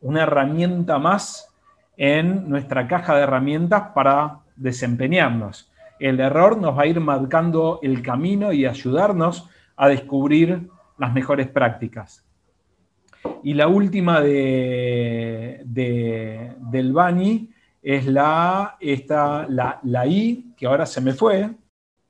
una 0.00 0.22
herramienta 0.24 0.98
más 0.98 1.54
en 1.96 2.48
nuestra 2.48 2.88
caja 2.88 3.14
de 3.14 3.22
herramientas 3.22 3.92
para 3.94 4.40
desempeñarnos. 4.56 5.70
El 6.00 6.18
error 6.18 6.58
nos 6.58 6.76
va 6.76 6.82
a 6.82 6.86
ir 6.86 6.98
marcando 6.98 7.78
el 7.80 8.02
camino 8.02 8.52
y 8.52 8.66
ayudarnos 8.66 9.48
a 9.76 9.88
descubrir 9.88 10.68
las 10.98 11.12
mejores 11.14 11.46
prácticas. 11.46 12.23
Y 13.42 13.54
la 13.54 13.68
última 13.68 14.20
de, 14.20 15.62
del 15.64 16.92
Bani 16.92 17.50
es 17.82 18.06
la, 18.06 18.76
esta, 18.80 19.46
la, 19.48 19.80
la 19.82 20.06
I, 20.06 20.54
que 20.56 20.66
ahora 20.66 20.86
se 20.86 21.00
me 21.00 21.12
fue, 21.12 21.50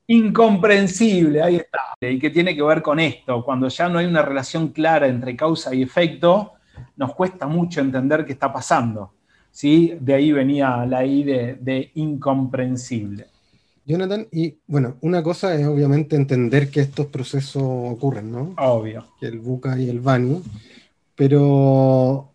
incomprensible, 0.07 1.41
ahí 1.41 1.55
está, 1.57 1.79
y 1.99 2.19
que 2.19 2.29
tiene 2.29 2.55
que 2.55 2.61
ver 2.61 2.81
con 2.81 2.99
esto, 2.99 3.43
cuando 3.43 3.67
ya 3.67 3.89
no 3.89 3.99
hay 3.99 4.05
una 4.05 4.21
relación 4.21 4.69
clara 4.69 5.07
entre 5.07 5.35
causa 5.35 5.73
y 5.73 5.81
efecto, 5.81 6.53
nos 6.95 7.13
cuesta 7.15 7.47
mucho 7.47 7.81
entender 7.81 8.25
qué 8.25 8.33
está 8.33 8.53
pasando. 8.53 9.11
¿sí? 9.55 9.97
De 10.01 10.13
ahí 10.13 10.33
venía 10.33 10.85
la 10.85 11.05
I 11.05 11.23
de, 11.23 11.55
de 11.55 11.91
incomprensible. 11.95 13.27
Jonathan, 13.85 14.27
y 14.31 14.57
bueno, 14.67 14.97
una 15.01 15.23
cosa 15.23 15.55
es 15.55 15.65
obviamente 15.65 16.15
entender 16.15 16.69
que 16.69 16.81
estos 16.81 17.05
procesos 17.05 17.63
ocurren, 17.63 18.31
¿no? 18.31 18.53
Obvio. 18.57 19.05
Que 19.19 19.27
el 19.27 19.39
buca 19.39 19.79
y 19.79 19.89
el 19.89 20.01
bani, 20.01 20.41
pero 21.15 22.31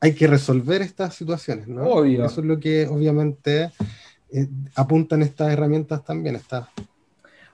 hay 0.00 0.14
que 0.14 0.26
resolver 0.26 0.82
estas 0.82 1.14
situaciones, 1.14 1.68
¿no? 1.68 1.82
Obvio. 1.82 2.24
Eso 2.24 2.40
es 2.40 2.46
lo 2.46 2.58
que 2.58 2.86
obviamente 2.86 3.70
eh, 4.32 4.48
apuntan 4.76 5.22
estas 5.22 5.52
herramientas 5.52 6.04
también, 6.04 6.36
estas 6.36 6.68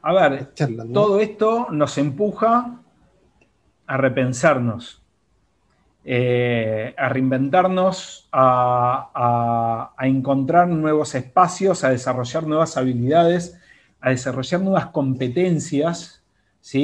A 0.02 0.12
ver, 0.12 0.52
todo 0.92 1.20
esto 1.20 1.68
nos 1.70 1.96
empuja 1.98 2.80
a 3.86 3.96
repensarnos, 3.96 5.02
eh, 6.04 6.94
a 6.96 7.08
reinventarnos, 7.08 8.28
a, 8.30 9.92
encontrar 10.00 10.68
nuevos 10.68 11.14
espacios, 11.14 11.82
a 11.82 11.90
desarrollar 11.90 12.46
nuevas 12.46 12.76
habilidades, 12.76 13.58
a 14.00 14.10
desarrollar 14.10 14.60
nuevas 14.60 14.86
competencias, 14.86 16.22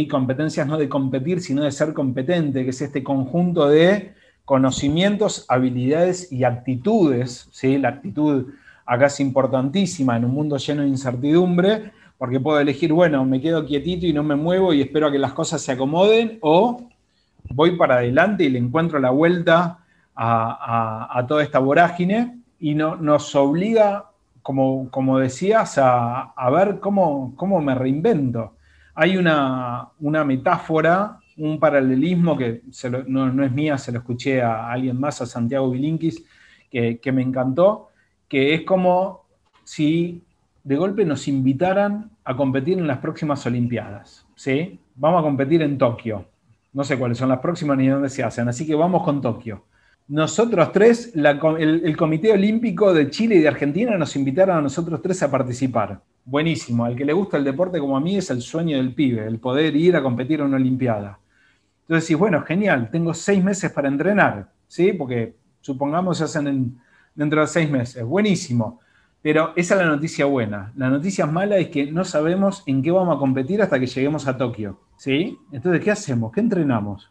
competencias 0.08 0.66
no 0.66 0.78
de 0.78 0.88
competir, 0.88 1.40
sino 1.40 1.62
de 1.62 1.72
ser 1.72 1.92
competente, 1.92 2.64
que 2.64 2.70
es 2.70 2.80
este 2.80 3.02
conjunto 3.02 3.68
de 3.68 4.14
conocimientos, 4.44 5.44
habilidades 5.48 6.30
y 6.32 6.44
actitudes. 6.44 7.48
¿sí? 7.52 7.78
La 7.78 7.88
actitud 7.88 8.46
acá 8.86 9.06
es 9.06 9.20
importantísima 9.20 10.16
en 10.16 10.24
un 10.24 10.32
mundo 10.32 10.56
lleno 10.56 10.82
de 10.82 10.88
incertidumbre, 10.88 11.92
porque 12.18 12.38
puedo 12.38 12.60
elegir, 12.60 12.92
bueno, 12.92 13.24
me 13.24 13.40
quedo 13.40 13.66
quietito 13.66 14.06
y 14.06 14.12
no 14.12 14.22
me 14.22 14.36
muevo 14.36 14.72
y 14.72 14.82
espero 14.82 15.08
a 15.08 15.12
que 15.12 15.18
las 15.18 15.32
cosas 15.32 15.60
se 15.60 15.72
acomoden, 15.72 16.38
o 16.40 16.80
voy 17.50 17.76
para 17.76 17.96
adelante 17.96 18.44
y 18.44 18.50
le 18.50 18.58
encuentro 18.58 18.98
la 18.98 19.10
vuelta 19.10 19.78
a, 20.14 21.24
toda 21.26 21.42
esta 21.42 21.58
vorágine 21.58 22.38
y 22.60 22.74
no, 22.74 22.96
nos 22.96 23.34
obliga, 23.34 24.10
como, 24.42 24.88
como 24.90 25.18
decías, 25.18 25.78
a, 25.78 26.50
ver 26.52 26.78
cómo, 26.80 27.34
cómo, 27.36 27.60
me 27.60 27.74
reinvento. 27.74 28.52
Hay 28.94 29.16
una, 29.16 29.88
una 30.00 30.24
metáfora 30.24 31.22
un 31.36 31.58
paralelismo 31.58 32.36
que 32.36 32.62
no, 33.06 33.44
es 33.44 33.52
mía, 33.52 33.78
se 33.78 33.92
lo 33.92 33.98
escuché 33.98 34.42
a 34.42 34.70
alguien 34.70 34.98
más, 34.98 35.20
a 35.20 35.26
Santiago 35.26 35.70
Bilinkis, 35.70 36.24
que, 36.70 37.12
me 37.12 37.22
encantó, 37.22 37.90
que 38.28 38.54
es 38.54 38.62
como 38.62 39.24
si 39.64 40.22
de 40.64 40.76
golpe 40.76 41.04
nos 41.04 41.28
invitaran 41.28 42.10
a 42.24 42.36
competir 42.36 42.78
en 42.78 42.86
las 42.86 42.98
próximas 42.98 43.44
Olimpiadas. 43.46 44.26
¿sí? 44.34 44.78
Vamos 44.94 45.20
a 45.20 45.22
competir 45.22 45.62
en 45.62 45.76
Tokio. 45.78 46.26
No 46.72 46.84
sé 46.84 46.98
cuáles 46.98 47.18
son 47.18 47.28
las 47.28 47.40
próximas 47.40 47.76
ni 47.76 47.88
dónde 47.88 48.08
se 48.08 48.22
hacen, 48.22 48.48
así 48.48 48.66
que 48.66 48.74
vamos 48.74 49.02
con 49.02 49.20
Tokio. 49.20 49.64
Nosotros 50.08 50.72
tres, 50.72 51.12
el, 51.14 51.82
el, 51.84 51.96
Comité 51.96 52.32
Olímpico 52.32 52.92
de 52.92 53.08
Chile 53.10 53.36
y 53.36 53.40
de 53.40 53.48
Argentina 53.48 53.96
nos 53.96 54.16
invitaron 54.16 54.56
a 54.56 54.62
nosotros 54.62 55.00
tres 55.02 55.22
a 55.22 55.30
participar. 55.30 56.00
Buenísimo, 56.24 56.84
al 56.84 56.94
que 56.94 57.04
le 57.04 57.12
gusta 57.12 57.36
el 57.36 57.44
deporte 57.44 57.80
como 57.80 57.96
a 57.96 58.00
mí 58.00 58.16
es 58.16 58.30
el 58.30 58.42
sueño 58.42 58.76
del 58.76 58.94
pibe, 58.94 59.26
el 59.26 59.38
poder 59.38 59.74
ir 59.74 59.96
a 59.96 60.02
competir 60.02 60.40
en 60.40 60.46
una 60.46 60.56
Olimpiada. 60.56 61.18
Entonces 61.82 62.08
decís, 62.08 62.18
bueno, 62.18 62.42
genial, 62.42 62.90
tengo 62.92 63.12
seis 63.12 63.42
meses 63.42 63.72
para 63.72 63.88
entrenar, 63.88 64.52
¿sí? 64.68 64.92
Porque 64.92 65.34
supongamos 65.60 66.18
se 66.18 66.24
hacen 66.24 66.78
dentro 67.14 67.40
de 67.40 67.46
seis 67.48 67.68
meses, 67.68 68.04
buenísimo. 68.04 68.80
Pero 69.20 69.52
esa 69.56 69.74
es 69.74 69.80
la 69.80 69.86
noticia 69.86 70.26
buena. 70.26 70.72
La 70.76 70.90
noticia 70.90 71.26
mala 71.26 71.56
es 71.56 71.68
que 71.68 71.90
no 71.90 72.04
sabemos 72.04 72.62
en 72.66 72.82
qué 72.82 72.90
vamos 72.90 73.16
a 73.16 73.18
competir 73.18 73.62
hasta 73.62 73.78
que 73.78 73.86
lleguemos 73.86 74.26
a 74.26 74.36
Tokio, 74.36 74.80
¿sí? 74.96 75.38
Entonces, 75.52 75.82
¿qué 75.82 75.90
hacemos? 75.90 76.32
¿Qué 76.32 76.40
entrenamos? 76.40 77.10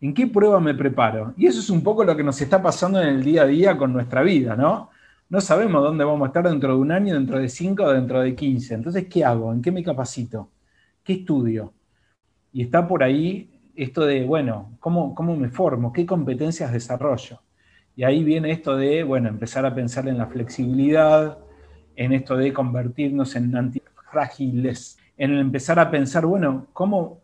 ¿En 0.00 0.14
qué 0.14 0.26
prueba 0.26 0.60
me 0.60 0.74
preparo? 0.74 1.34
Y 1.36 1.46
eso 1.46 1.60
es 1.60 1.68
un 1.68 1.82
poco 1.82 2.04
lo 2.04 2.16
que 2.16 2.22
nos 2.22 2.40
está 2.40 2.62
pasando 2.62 3.00
en 3.00 3.08
el 3.08 3.22
día 3.22 3.42
a 3.42 3.46
día 3.46 3.76
con 3.76 3.92
nuestra 3.92 4.22
vida, 4.22 4.56
¿no? 4.56 4.90
No 5.30 5.40
sabemos 5.40 5.82
dónde 5.82 6.04
vamos 6.04 6.22
a 6.22 6.26
estar 6.26 6.48
dentro 6.48 6.74
de 6.74 6.80
un 6.80 6.90
año, 6.90 7.14
dentro 7.14 7.38
de 7.38 7.48
cinco 7.48 7.88
dentro 7.90 8.20
de 8.20 8.34
quince. 8.34 8.74
Entonces, 8.74 9.06
¿qué 9.06 9.24
hago? 9.24 9.52
¿En 9.52 9.62
qué 9.62 9.70
me 9.70 9.82
capacito? 9.82 10.50
¿Qué 11.04 11.14
estudio? 11.14 11.72
Y 12.52 12.62
está 12.62 12.86
por 12.86 13.02
ahí 13.02 13.48
esto 13.76 14.04
de, 14.04 14.24
bueno, 14.24 14.76
¿cómo, 14.80 15.14
cómo 15.14 15.36
me 15.36 15.48
formo? 15.48 15.92
¿Qué 15.92 16.04
competencias 16.04 16.72
desarrollo? 16.72 17.40
Y 17.94 18.02
ahí 18.02 18.24
viene 18.24 18.50
esto 18.50 18.76
de, 18.76 19.04
bueno, 19.04 19.28
empezar 19.28 19.64
a 19.64 19.74
pensar 19.74 20.08
en 20.08 20.18
la 20.18 20.26
flexibilidad, 20.26 21.38
en 21.94 22.12
esto 22.12 22.36
de 22.36 22.52
convertirnos 22.52 23.36
en 23.36 23.54
antifrágiles, 23.56 24.98
en 25.16 25.38
empezar 25.38 25.78
a 25.78 25.90
pensar, 25.90 26.26
bueno, 26.26 26.66
¿cómo 26.72 27.20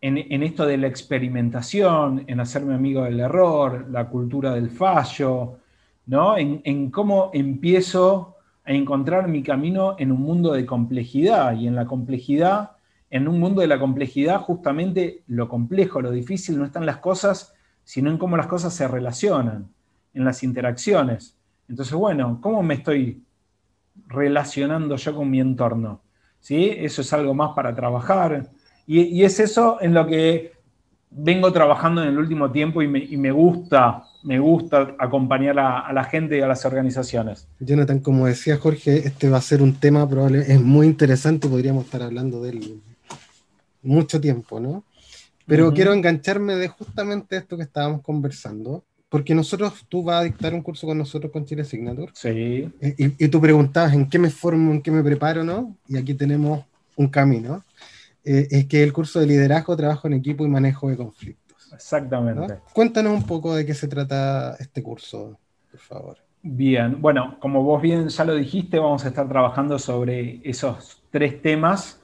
en, 0.00 0.42
esto 0.42 0.66
de 0.66 0.78
la 0.78 0.86
experimentación, 0.86 2.24
en 2.26 2.40
hacerme 2.40 2.74
amigo 2.74 3.04
del 3.04 3.20
error, 3.20 3.86
la 3.90 4.08
cultura 4.08 4.54
del 4.54 4.70
fallo, 4.70 5.58
¿no? 6.06 6.36
En, 6.36 6.60
en, 6.64 6.90
cómo 6.90 7.30
empiezo 7.32 8.36
a 8.64 8.72
encontrar 8.72 9.28
mi 9.28 9.42
camino 9.42 9.96
en 9.98 10.12
un 10.12 10.20
mundo 10.20 10.52
de 10.52 10.66
complejidad 10.66 11.56
y 11.56 11.66
en 11.66 11.74
la 11.74 11.86
complejidad, 11.86 12.72
en 13.10 13.28
un 13.28 13.40
mundo 13.40 13.60
de 13.60 13.66
la 13.66 13.78
complejidad, 13.78 14.40
justamente 14.40 15.22
lo 15.26 15.48
complejo, 15.48 16.00
lo 16.00 16.10
difícil 16.10 16.58
no 16.58 16.64
están 16.64 16.86
las 16.86 16.98
cosas, 16.98 17.54
sino 17.84 18.10
en 18.10 18.18
cómo 18.18 18.36
las 18.36 18.46
cosas 18.46 18.72
se 18.72 18.86
relacionan, 18.86 19.68
en 20.14 20.24
las 20.24 20.42
interacciones. 20.42 21.36
Entonces, 21.68 21.94
bueno, 21.94 22.38
¿cómo 22.40 22.62
me 22.62 22.74
estoy 22.74 23.22
relacionando 24.06 24.96
yo 24.96 25.14
con 25.14 25.30
mi 25.30 25.40
entorno? 25.40 26.02
¿Sí? 26.40 26.70
Eso 26.76 27.02
es 27.02 27.12
algo 27.12 27.34
más 27.34 27.50
para 27.54 27.74
trabajar 27.74 28.50
y, 28.92 29.22
es 29.22 29.38
eso 29.38 29.78
en 29.80 29.94
lo 29.94 30.04
que 30.04 30.52
vengo 31.10 31.52
trabajando 31.52 32.02
en 32.02 32.08
el 32.08 32.18
último 32.18 32.50
tiempo 32.50 32.82
y 32.82 32.88
me, 32.88 33.32
gusta, 33.32 34.04
me 34.22 34.38
gusta 34.38 34.94
acompañar 34.98 35.58
a, 35.58 35.92
la 35.92 36.04
gente 36.04 36.38
y 36.38 36.40
a 36.40 36.46
las 36.46 36.64
organizaciones. 36.64 37.48
Jonathan, 37.58 37.98
como 37.98 38.26
decía 38.26 38.56
Jorge, 38.56 39.06
este 39.06 39.28
va 39.28 39.38
a 39.38 39.42
ser 39.42 39.62
un 39.62 39.74
tema 39.74 40.08
probablemente, 40.08 40.52
es 40.52 40.60
muy 40.60 40.86
interesante, 40.86 41.48
podríamos 41.48 41.84
estar 41.84 42.02
hablando 42.02 42.42
de 42.42 42.50
él 42.50 42.80
mucho 43.82 44.20
tiempo, 44.20 44.60
¿no? 44.60 44.84
Pero 45.46 45.72
quiero 45.72 45.92
engancharme 45.92 46.54
de 46.54 46.68
justamente 46.68 47.36
esto 47.36 47.56
que 47.56 47.64
estábamos 47.64 48.02
conversando, 48.02 48.84
porque 49.08 49.34
nosotros, 49.34 49.84
tú 49.88 50.04
vas 50.04 50.20
a 50.20 50.24
dictar 50.24 50.54
un 50.54 50.62
curso 50.62 50.86
con 50.86 50.96
nosotros 50.96 51.32
con 51.32 51.44
Chile 51.44 51.64
Signature. 51.64 52.12
Sí. 52.14 52.70
Y, 52.80 53.24
y 53.24 53.28
tú 53.28 53.40
preguntabas 53.40 53.92
en 53.94 54.08
qué 54.08 54.20
me 54.20 54.30
formo, 54.30 54.70
en 54.70 54.80
qué 54.80 54.92
me 54.92 55.02
preparo, 55.02 55.42
¿no? 55.42 55.76
Y 55.88 55.96
aquí 55.96 56.14
tenemos 56.14 56.64
un 56.94 57.08
camino. 57.08 57.64
Eh, 58.24 58.48
es 58.50 58.66
que 58.66 58.82
el 58.82 58.92
curso 58.92 59.20
de 59.20 59.26
liderazgo, 59.26 59.76
trabajo 59.76 60.08
en 60.08 60.14
equipo 60.14 60.44
y 60.44 60.48
manejo 60.48 60.88
de 60.88 60.96
conflictos. 60.96 61.72
Exactamente. 61.72 62.58
Cuéntanos 62.72 63.14
un 63.14 63.26
poco 63.26 63.54
de 63.54 63.64
qué 63.64 63.74
se 63.74 63.88
trata 63.88 64.56
este 64.58 64.82
curso, 64.82 65.38
por 65.70 65.80
favor. 65.80 66.16
Bien, 66.42 67.00
bueno, 67.00 67.36
como 67.38 67.62
vos 67.62 67.82
bien 67.82 68.08
ya 68.08 68.24
lo 68.24 68.34
dijiste, 68.34 68.78
vamos 68.78 69.04
a 69.04 69.08
estar 69.08 69.28
trabajando 69.28 69.78
sobre 69.78 70.40
esos 70.42 71.02
tres 71.10 71.40
temas 71.42 72.02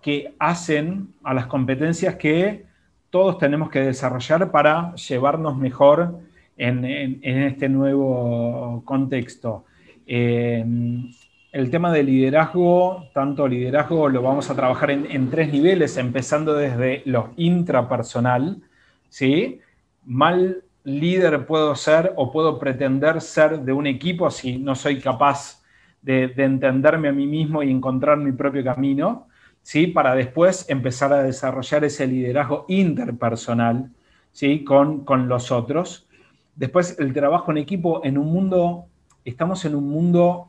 que 0.00 0.34
hacen 0.38 1.14
a 1.24 1.34
las 1.34 1.46
competencias 1.46 2.14
que 2.16 2.66
todos 3.10 3.38
tenemos 3.38 3.70
que 3.70 3.80
desarrollar 3.80 4.50
para 4.50 4.94
llevarnos 4.94 5.56
mejor 5.56 6.20
en, 6.56 6.84
este 7.22 7.68
nuevo 7.68 8.82
contexto. 8.84 9.64
Eh, 10.06 10.64
el 11.54 11.70
tema 11.70 11.92
de 11.92 12.02
liderazgo, 12.02 13.10
tanto 13.14 13.46
liderazgo 13.46 14.08
lo 14.08 14.22
vamos 14.22 14.50
a 14.50 14.56
trabajar 14.56 14.90
en, 14.90 15.30
tres 15.30 15.52
niveles, 15.52 15.96
empezando 15.96 16.54
desde 16.54 17.02
lo 17.04 17.30
intrapersonal, 17.36 18.60
¿sí? 19.08 19.60
Mal 20.04 20.64
líder 20.82 21.46
puedo 21.46 21.76
ser 21.76 22.12
o 22.16 22.32
puedo 22.32 22.58
pretender 22.58 23.20
ser 23.20 23.60
de 23.60 23.72
un 23.72 23.86
equipo 23.86 24.32
si 24.32 24.58
no 24.58 24.74
soy 24.74 24.98
capaz 24.98 25.62
de, 26.02 26.24
entenderme 26.36 27.06
a 27.06 27.12
mí 27.12 27.28
mismo 27.28 27.62
y 27.62 27.70
encontrar 27.70 28.18
mi 28.18 28.32
propio 28.32 28.64
camino, 28.64 29.28
¿sí? 29.62 29.86
Para 29.86 30.16
después 30.16 30.68
empezar 30.68 31.12
a 31.12 31.22
desarrollar 31.22 31.84
ese 31.84 32.08
liderazgo 32.08 32.64
interpersonal, 32.66 33.92
¿sí? 34.32 34.64
Con, 34.64 35.04
con 35.04 35.28
los 35.28 35.52
otros. 35.52 36.08
Después 36.56 36.98
el 36.98 37.12
trabajo 37.12 37.52
en 37.52 37.58
equipo 37.58 38.00
en 38.04 38.18
un 38.18 38.32
mundo, 38.32 38.86
estamos 39.24 39.64
en 39.64 39.76
un 39.76 39.88
mundo 39.88 40.48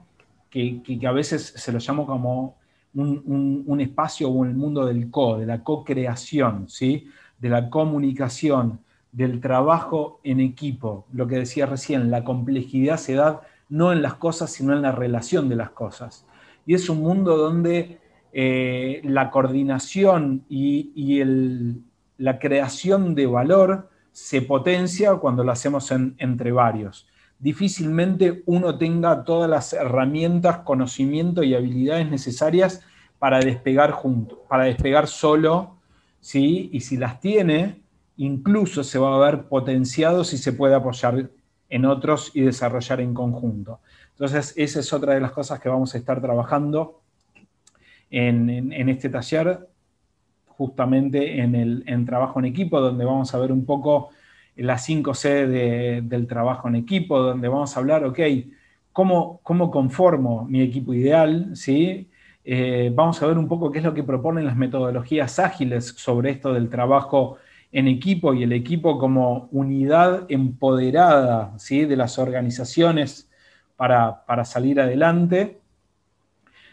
que, 0.56 1.06
a 1.06 1.12
veces 1.12 1.54
se 1.56 1.72
lo 1.74 1.80
llamo 1.80 2.06
como 2.06 2.56
un, 2.94 3.78
espacio 3.82 4.30
o 4.30 4.46
el 4.46 4.54
mundo 4.54 4.86
del 4.86 5.12
co, 5.12 5.38
de 5.38 5.46
la 5.46 5.64
co-creación, 5.64 6.70
¿sí? 6.70 7.10
de 7.40 7.50
la 7.50 7.70
comunicación, 7.70 8.80
del 9.12 9.42
trabajo 9.42 10.22
en 10.24 10.40
equipo. 10.40 11.06
Lo 11.12 11.28
que 11.28 11.36
decía 11.36 11.66
recién, 11.66 12.10
la 12.10 12.24
complejidad 12.24 12.98
se 12.98 13.16
da 13.16 13.42
no 13.68 13.92
en 13.92 14.02
las 14.02 14.16
cosas, 14.16 14.52
sino 14.52 14.74
en 14.74 14.82
la 14.82 14.94
relación 14.94 15.50
de 15.50 15.58
las 15.58 15.72
cosas. 15.72 16.26
Y 16.66 16.74
es 16.74 16.90
un 16.90 17.02
mundo 17.02 17.36
donde 17.36 18.00
eh, 18.32 19.02
la 19.04 19.32
coordinación 19.32 20.46
y, 20.48 21.22
la 22.18 22.40
creación 22.40 23.14
de 23.14 23.26
valor 23.26 23.90
se 24.14 24.42
potencia 24.42 25.16
cuando 25.16 25.44
lo 25.44 25.52
hacemos 25.52 25.92
entre 25.92 26.54
varios 26.54 27.08
difícilmente 27.40 28.44
uno 28.46 28.78
tenga 28.78 29.24
todas 29.24 29.50
las 29.50 29.74
herramientas, 29.74 30.60
conocimiento 30.60 31.44
y 31.44 31.54
habilidades 31.54 32.10
necesarias 32.10 32.82
para 33.20 33.40
despegar 33.40 33.92
junto, 33.92 34.44
para 34.48 34.66
despegar 34.66 35.08
solo, 35.08 35.78
¿sí? 36.20 36.70
Y 36.74 36.82
si 36.82 36.98
las 36.98 37.20
tiene, 37.20 37.82
incluso 38.18 38.84
se 38.84 39.00
va 39.00 39.16
a 39.16 39.32
ver 39.32 39.48
potenciado 39.48 40.24
si 40.24 40.38
se 40.38 40.54
puede 40.54 40.76
apoyar 40.76 41.30
en 41.70 41.86
otros 41.86 42.32
y 42.34 42.42
desarrollar 42.42 43.02
en 43.02 43.14
conjunto. 43.14 43.80
Entonces, 44.12 44.54
esa 44.56 44.80
es 44.80 44.94
otra 44.94 45.14
de 45.14 45.20
las 45.20 45.32
cosas 45.32 45.60
que 45.60 45.70
vamos 45.70 45.94
a 45.94 45.98
estar 45.98 46.22
trabajando 46.22 47.02
en, 48.10 48.72
este 48.90 49.10
taller, 49.10 49.68
justamente 50.48 51.42
en 51.42 51.56
el 51.56 51.84
en 51.88 52.06
trabajo 52.06 52.40
en 52.40 52.46
equipo, 52.46 52.80
donde 52.80 53.04
vamos 53.04 53.34
a 53.34 53.40
ver 53.40 53.52
un 53.52 53.66
poco 53.66 54.10
la 54.56 54.78
5C 54.78 56.02
del 56.02 56.28
trabajo 56.28 56.68
en 56.68 56.76
equipo, 56.76 57.20
donde 57.20 57.48
vamos 57.48 57.76
a 57.76 57.80
hablar, 57.80 58.06
ok, 58.06 58.20
¿cómo, 58.94 59.40
cómo 59.44 59.70
conformo 59.70 60.46
mi 60.46 60.62
equipo 60.62 60.94
ideal? 60.94 61.56
¿sí? 61.56 62.10
Eh, 62.44 62.92
vamos 62.94 63.22
a 63.22 63.28
ver 63.28 63.38
un 63.38 63.48
poco 63.48 63.72
qué 63.72 63.80
es 63.80 63.84
lo 63.84 63.94
que 63.94 64.04
proponen 64.04 64.46
las 64.46 64.56
metodologías 64.56 65.40
ágiles 65.40 65.96
sobre 65.98 66.30
esto 66.30 66.54
del 66.54 66.70
trabajo 66.70 67.38
en 67.72 67.88
equipo 67.88 68.34
y 68.34 68.44
el 68.44 68.54
equipo 68.54 68.98
como 68.98 69.50
unidad 69.52 70.26
empoderada 70.30 71.58
¿sí? 71.58 71.86
de 71.86 71.98
las 71.98 72.18
organizaciones 72.18 73.30
para, 73.76 74.46
salir 74.46 74.80
adelante. 74.80 75.60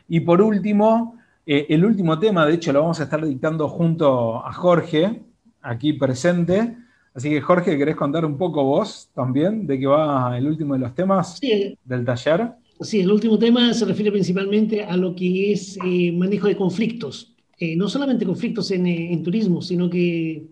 Y 0.09 0.21
por 0.21 0.43
último, 0.43 1.19
eh, 1.47 1.67
el 1.71 1.85
último 1.85 2.19
tema, 2.19 2.47
de 2.47 2.55
hecho 2.55 2.73
lo 2.73 2.83
vamos 2.83 3.01
a 3.01 3.05
estar 3.05 3.25
dictando 3.25 3.69
junto 3.69 4.47
a 4.47 4.53
Jorge, 4.53 5.23
aquí 5.63 5.95
presente, 5.95 6.77
Así 7.15 7.29
que 7.29 7.41
Jorge, 7.41 7.77
¿querés 7.77 7.97
contar 7.97 8.25
un 8.25 8.39
poco 8.39 8.65
vos 8.65 9.11
también 9.15 9.67
de 9.67 9.79
qué 9.79 9.87
va 9.87 10.37
el 10.39 10.47
último 10.47 10.75
de 10.75 10.81
los 10.81 10.95
temas 10.95 11.39
del 11.41 12.05
taller? 12.05 12.53
Sí, 12.81 13.01
el 13.01 13.13
último 13.13 13.39
tema 13.39 13.73
se 13.75 13.85
refiere 13.85 14.11
principalmente 14.11 14.83
a 14.83 14.97
lo 14.97 15.15
que 15.15 15.53
es 15.53 15.79
eh, 15.85 16.11
manejo 16.11 16.49
de 16.49 16.57
conflictos. 16.57 17.35
Eh, 17.59 17.77
no 17.77 17.89
solamente 17.89 18.25
conflictos 18.25 18.71
en, 18.71 18.87
eh, 18.87 19.13
en, 19.13 19.23
turismo, 19.23 19.61
sino 19.61 19.91
que 19.91 20.43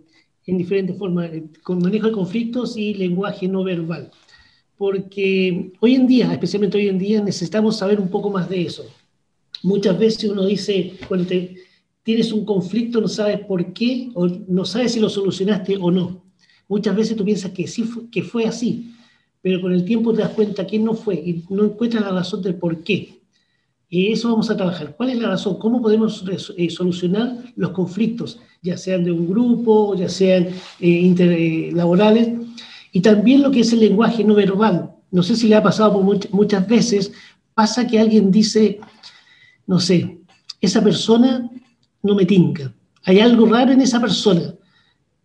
en 0.47 0.59
diferentes 0.59 0.97
formas, 0.97 1.31
con 1.63 1.81
manejo 1.81 2.09
de 2.09 2.13
conflictos 2.13 2.77
y 2.77 2.95
lenguaje 2.95 3.49
no 3.49 3.65
verbal. 3.65 4.11
Porque 4.77 5.73
hoy 5.81 5.95
en 5.95 6.07
día, 6.07 6.33
especialmente 6.33 6.77
hoy 6.77 6.89
en 6.89 6.99
día, 6.99 7.23
necesitamos 7.23 7.79
saber 7.79 7.99
un 7.99 8.09
poco 8.09 8.31
más 8.31 8.49
de 8.49 8.63
eso. 8.63 8.85
Muchas 9.63 9.99
veces 9.99 10.31
uno 10.31 10.45
dice, 10.47 10.95
cuando 11.09 11.29
tienes 12.03 12.33
un 12.33 12.45
conflicto, 12.45 13.01
no 13.01 13.09
sabes 13.09 13.41
por 13.41 13.73
qué, 13.73 14.11
o 14.15 14.27
no 14.27 14.65
sabes 14.65 14.93
si 14.93 15.01
lo 15.01 15.09
solucionaste 15.09 15.77
o 15.79 15.91
no 15.91 16.20
Muchas 16.71 16.95
veces 16.95 17.17
tú 17.17 17.25
piensas 17.25 17.51
que 17.51 17.67
sí 17.67 17.85
que 18.13 18.23
fue 18.23 18.47
así, 18.47 18.95
pero 19.43 19.61
con 19.61 19.73
el 19.73 19.85
tiempo 19.85 20.13
te 20.13 20.23
das 20.23 20.31
cuenta 20.31 20.65
que 20.65 20.79
no 20.79 20.95
fue 20.95 21.17
y 21.17 21.45
no 21.51 21.65
encuentras 21.65 22.05
la 22.05 22.13
razón 22.13 22.43
del 22.43 22.55
por 22.55 22.85
qué. 22.85 23.19
Y 23.89 24.13
eso 24.13 24.31
vamos 24.31 24.51
a 24.51 24.57
trabajar. 24.57 24.95
¿Cuál 24.97 25.11
es 25.11 25.19
la 25.19 25.31
razón? 25.31 25.59
¿Cómo 25.59 25.83
podemos 25.83 26.25
eh, 26.57 26.71
solucionar 26.71 27.39
los 27.57 27.73
conflictos, 27.73 28.39
ya 28.63 28.77
sean 28.77 29.03
de 29.03 29.11
un 29.11 29.29
grupo, 29.29 29.97
ya 29.97 30.09
sean 30.09 30.47
eh, 30.79 30.89
interlaborales? 30.89 32.29
Y 32.93 33.01
también 33.01 33.43
lo 33.43 33.51
que 33.51 33.61
es 33.61 33.73
el 33.73 33.81
lenguaje 33.81 34.23
no 34.23 34.35
verbal. 34.35 34.93
No 35.11 35.25
sé 35.25 35.35
si 35.35 35.49
le 35.49 35.57
ha 35.57 35.63
pasado 35.65 36.01
muchas 36.31 36.69
veces, 36.69 37.11
pasa 37.53 37.85
que 37.85 37.99
alguien 37.99 38.31
dice, 38.31 38.79
no 39.67 39.81
sé, 39.81 40.21
esa 40.61 40.81
persona 40.85 41.51
no 42.01 42.15
me 42.15 42.27
tinca. 42.27 42.73
Hay 43.07 43.19
algo 43.19 43.47
raro 43.47 43.73
en 43.73 43.81
esa 43.81 44.01
persona. 44.01 44.55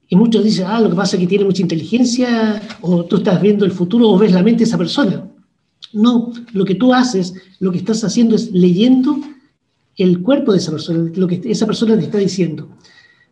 Y 0.08 0.16
muchos 0.16 0.44
dicen, 0.44 0.66
ah, 0.68 0.80
lo 0.80 0.90
que 0.90 0.96
pasa 0.96 1.16
es 1.16 1.22
que 1.22 1.28
tiene 1.28 1.46
mucha 1.46 1.62
inteligencia, 1.62 2.62
o 2.82 3.06
tú 3.06 3.18
estás 3.18 3.42
viendo 3.42 3.66
el 3.66 3.72
futuro, 3.72 4.10
o 4.10 4.18
ves 4.18 4.32
la 4.32 4.44
mente 4.44 4.60
de 4.60 4.66
esa 4.66 4.78
persona. 4.78 5.28
No, 5.94 6.32
lo 6.54 6.66
que 6.66 6.76
tú 6.76 6.94
haces, 6.94 7.34
lo 7.60 7.72
que 7.72 7.80
estás 7.80 8.04
haciendo 8.04 8.36
es 8.36 8.52
leyendo 8.52 9.18
el 9.98 10.22
cuerpo 10.22 10.52
de 10.52 10.60
esa 10.60 10.72
persona, 10.72 11.12
lo 11.16 11.28
que 11.28 11.42
esa 11.46 11.66
persona 11.66 11.98
te 11.98 12.04
está 12.04 12.18
diciendo. 12.18 12.70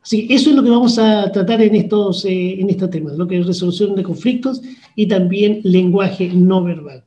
Sí, 0.01 0.27
eso 0.29 0.49
es 0.49 0.55
lo 0.55 0.63
que 0.63 0.69
vamos 0.69 0.99
a 0.99 1.31
tratar 1.31 1.62
en 1.62 1.75
estos, 1.75 2.25
eh, 2.25 2.59
en 2.59 2.69
estos 2.69 2.89
temas, 2.89 3.17
lo 3.17 3.27
que 3.27 3.39
es 3.39 3.47
resolución 3.47 3.95
de 3.95 4.03
conflictos 4.03 4.62
y 4.95 5.07
también 5.07 5.62
lenguaje 5.63 6.29
no 6.33 6.63
verbal. 6.63 7.03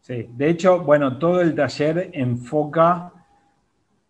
Sí, 0.00 0.26
de 0.36 0.50
hecho, 0.50 0.80
bueno, 0.82 1.16
todo 1.16 1.40
el 1.40 1.54
taller 1.54 2.10
enfoca 2.12 3.13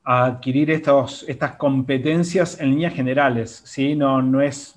a 0.05 0.27
adquirir 0.27 0.71
estos, 0.71 1.25
estas 1.29 1.57
competencias 1.57 2.61
en 2.61 2.71
líneas 2.71 2.93
generales, 2.93 3.62
¿sí? 3.64 3.97
No, 3.97 4.21
no 4.21 4.43
es, 4.43 4.75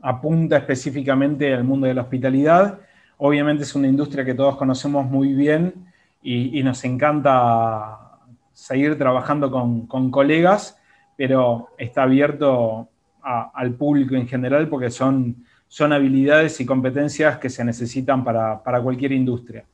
apunta 0.00 0.56
específicamente 0.56 1.52
al 1.52 1.64
mundo 1.64 1.86
de 1.86 1.94
la 1.94 2.02
hospitalidad. 2.02 2.80
Obviamente 3.18 3.64
es 3.64 3.74
una 3.74 3.88
industria 3.88 4.24
que 4.24 4.34
todos 4.34 4.56
conocemos 4.56 5.04
muy 5.04 5.34
bien 5.34 5.74
y, 6.22 6.62
nos 6.62 6.82
encanta 6.84 8.18
seguir 8.52 8.96
trabajando 8.96 9.50
con, 9.50 9.86
con 9.86 10.10
colegas, 10.10 10.78
pero 11.16 11.68
está 11.78 12.04
abierto 12.04 12.88
al 13.22 13.74
público 13.74 14.14
en 14.14 14.26
general 14.26 14.68
porque 14.68 14.90
son, 14.90 15.44
son 15.68 15.92
habilidades 15.92 16.60
y 16.60 16.66
competencias 16.66 17.38
que 17.38 17.50
se 17.50 17.64
necesitan 17.64 18.24
para, 18.24 18.62
para 18.62 18.80
cualquier 18.80 19.12
industria. 19.12 19.64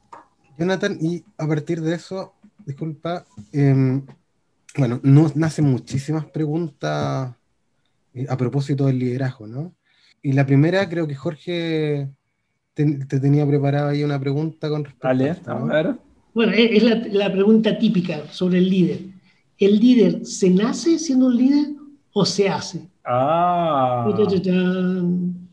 Jonathan, 0.59 0.97
y 1.01 1.23
a 1.39 1.47
partir 1.47 1.81
de 1.81 1.95
eso, 1.95 2.35
disculpa, 2.65 3.25
em, 3.53 4.03
bueno, 4.77 5.01
no, 5.03 5.31
nacen 5.35 5.65
muchísimas 5.67 6.25
preguntas 6.27 7.35
eh, 8.15 8.27
a 8.29 8.37
propósito 8.37 8.87
del 8.87 8.99
liderazgo, 8.99 9.47
¿no? 9.47 9.75
Y 10.23 10.33
la 10.33 10.45
primera, 10.47 10.89
creo 10.89 11.07
que 11.07 11.15
Jorge 11.15 12.09
te, 12.75 12.85
tenía 13.21 13.47
preparada 13.47 13.91
ahí 13.91 14.03
una 14.03 14.19
pregunta 14.19 14.69
con 14.69 14.85
respecto 14.85 15.09
a 15.09 15.29
esto. 15.29 15.51
A 15.51 15.83
ver. 15.83 15.95
Bueno, 16.35 16.53
es 16.53 16.83
la, 16.83 16.97
la, 16.97 17.33
pregunta 17.33 17.79
típica 17.79 18.27
sobre 18.31 18.59
el 18.59 18.69
líder. 18.69 18.99
¿El 19.59 19.79
líder 19.79 20.27
se 20.27 20.51
nace 20.51 20.99
siendo 20.99 21.27
un 21.27 21.37
líder 21.37 21.69
o 22.13 22.25
se 22.27 22.49
hace? 22.49 22.89
Ah. 23.05 24.07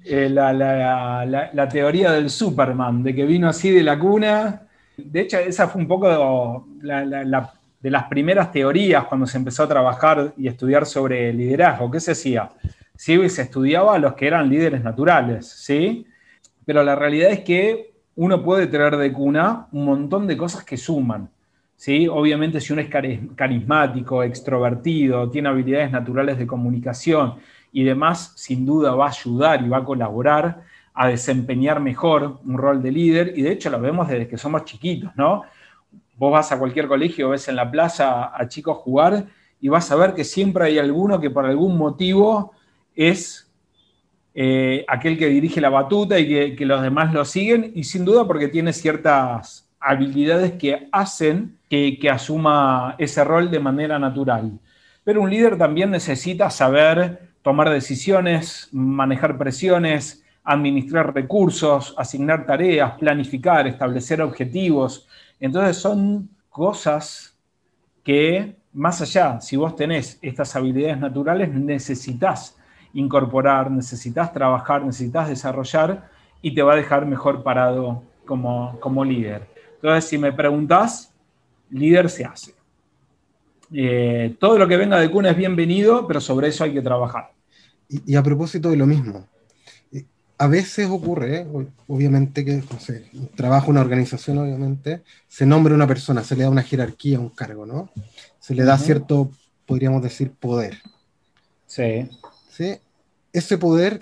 Eh, 0.06 0.28
la, 0.30 0.52
la, 0.52 1.50
la, 1.54 1.70
teoría 1.70 2.12
del 2.12 2.30
Superman, 2.30 3.04
de 3.04 3.16
que 3.16 3.26
vino 3.26 3.48
así 3.48 3.70
de 3.70 3.84
la 3.84 3.98
cuna. 3.98 4.64
De 4.98 5.22
hecho, 5.22 5.38
esa 5.38 5.68
fue 5.70 5.82
un 5.82 5.88
poco 5.88 6.68
de 7.84 7.92
las 7.92 8.06
primeras 8.06 8.50
teorías 8.50 9.04
cuando 9.04 9.28
se 9.28 9.38
empezó 9.38 9.64
a 9.64 9.68
trabajar 9.68 10.34
y 10.38 10.48
estudiar 10.48 10.86
sobre 10.86 11.34
liderazgo. 11.34 11.92
¿Qué 11.92 12.00
se 12.00 12.14
hacía? 12.14 12.50
Sí, 12.96 13.30
se 13.30 13.42
estudiaba 13.42 13.96
a 13.96 14.00
los 14.00 14.14
que 14.14 14.26
eran 14.26 14.50
líderes 14.50 14.82
naturales, 14.82 15.48
¿sí? 15.48 16.08
Pero 16.66 16.82
la 16.82 16.96
realidad 16.96 17.32
es 17.32 17.42
que 17.42 17.92
uno 18.16 18.42
puede 18.42 18.68
traer 18.68 18.96
de 18.96 19.12
cuna 19.12 19.68
un 19.74 19.84
montón 19.84 20.28
de 20.28 20.38
cosas 20.38 20.64
que 20.64 20.78
suman. 20.78 21.30
¿sí? 21.76 22.08
Obviamente 22.08 22.62
si 22.62 22.72
uno 22.72 22.82
es 22.82 22.90
carismático, 23.36 24.24
extrovertido, 24.24 25.30
tiene 25.30 25.50
habilidades 25.50 25.92
naturales 25.92 26.38
de 26.38 26.48
comunicación 26.48 27.36
y 27.74 27.84
demás, 27.84 28.32
sin 28.38 28.66
duda 28.66 28.96
va 28.96 29.08
a 29.08 29.10
ayudar 29.10 29.62
y 29.62 29.68
va 29.68 29.80
a 29.80 29.84
colaborar 29.84 30.62
a 30.94 31.08
desempeñar 31.08 31.82
mejor 31.82 32.40
un 32.46 32.58
rol 32.58 32.82
de 32.82 32.92
líder, 32.92 33.34
y 33.36 33.42
de 33.42 33.52
hecho 33.52 33.70
lo 33.72 33.82
vemos 33.82 34.08
desde 34.08 34.28
que 34.28 34.38
somos 34.38 34.64
chiquitos, 34.64 35.12
¿no? 35.16 35.42
Vos 36.18 36.32
vas 36.32 36.52
a 36.52 36.60
cualquier 36.60 36.88
colegio, 36.88 37.30
ves 37.30 37.48
en 37.48 37.56
la 37.56 37.70
plaza 37.70 38.32
a 38.36 38.48
chicos 38.48 38.78
jugar 38.78 39.26
y 39.60 39.70
vas 39.70 39.92
a 39.92 39.96
ver 39.96 40.14
que 40.14 40.24
siempre 40.24 40.66
hay 40.66 40.80
alguno 40.80 41.20
que 41.20 41.30
por 41.30 41.46
algún 41.46 41.78
motivo 41.78 42.54
es 42.96 43.52
eh, 44.36 44.84
aquel 44.88 45.18
que 45.18 45.28
dirige 45.28 45.62
la 45.62 45.70
batuta 45.70 46.20
y 46.20 46.56
que, 46.56 46.66
los 46.66 46.82
demás 46.82 47.14
lo 47.14 47.24
siguen, 47.24 47.72
y 47.76 47.84
sin 47.84 48.04
duda 48.04 48.26
porque 48.26 48.48
tiene 48.48 48.74
ciertas 48.74 49.70
habilidades 49.80 50.54
que 50.54 50.88
hacen 50.92 51.58
que, 51.70 52.00
que, 52.00 52.10
asuma 52.10 52.96
ese 52.98 53.24
rol 53.24 53.52
de 53.52 53.60
manera 53.60 54.00
natural. 54.00 54.60
Pero 55.04 55.22
un 55.22 55.30
líder 55.30 55.58
también 55.58 55.92
necesita 55.92 56.50
saber 56.50 57.34
tomar 57.44 57.70
decisiones, 57.70 58.70
manejar 58.72 59.38
presiones, 59.38 60.24
administrar 60.44 61.14
recursos, 61.14 61.94
asignar 61.98 62.46
tareas, 62.46 62.94
planificar, 62.98 63.68
establecer 63.68 64.22
objetivos. 64.22 65.08
Entonces 65.44 65.76
son 65.76 66.30
cosas 66.50 67.38
que, 68.02 68.56
más 68.72 69.02
allá, 69.02 69.42
si 69.42 69.58
vos 69.58 69.76
tenés 69.76 70.18
estas 70.22 70.56
habilidades 70.56 70.98
naturales, 70.98 71.50
necesitas 71.50 72.58
incorporar, 72.94 73.70
necesitas 73.70 74.32
trabajar, 74.32 74.86
necesitas 74.86 75.28
desarrollar 75.28 76.10
y 76.42 76.56
te 76.56 76.62
va 76.62 76.72
a 76.72 76.76
dejar 76.78 77.06
mejor 77.06 77.44
parado 77.44 78.04
como, 78.26 78.80
como 78.80 79.04
líder. 79.04 79.46
Entonces, 79.76 80.06
si 80.06 80.18
me 80.18 80.32
preguntás, 80.32 81.14
líder 81.70 82.10
se 82.10 82.24
hace. 82.24 82.54
Eh, 83.74 84.38
todo 84.40 84.58
lo 84.58 84.66
que 84.66 84.78
venga 84.78 84.98
de 84.98 85.12
cuna 85.12 85.32
es 85.32 85.36
bienvenido, 85.36 86.08
pero 86.08 86.22
sobre 86.22 86.48
eso 86.48 86.64
hay 86.64 86.74
que 86.74 86.82
trabajar. 86.82 87.34
Y, 87.90 88.16
a 88.16 88.24
propósito 88.24 88.70
de 88.70 88.78
lo 88.78 88.86
mismo, 88.86 89.28
a 90.44 90.48
veces 90.48 90.90
ocurre, 90.90 91.38
eh, 91.38 91.68
obviamente 91.88 92.44
que, 92.44 92.62
no 92.70 92.78
sé, 92.78 93.10
trabaja 93.34 93.70
una 93.70 93.80
organización, 93.80 94.40
obviamente, 94.40 95.02
se 95.30 95.46
nombra 95.46 95.74
una 95.74 95.88
persona, 95.88 96.22
se 96.22 96.36
le 96.36 96.44
da 96.44 96.50
una 96.50 96.64
jerarquía, 96.64 97.18
un 97.18 97.30
cargo, 97.30 97.66
¿no? 97.66 97.90
Se 98.40 98.54
le 98.54 98.66
da 98.66 98.78
cierto, 98.78 99.32
podríamos 99.66 100.04
decir, 100.04 100.32
poder. 100.32 100.82
Sí. 101.66 102.10
¿Sí? 102.50 102.76
Ese 103.32 103.58
poder 103.58 104.02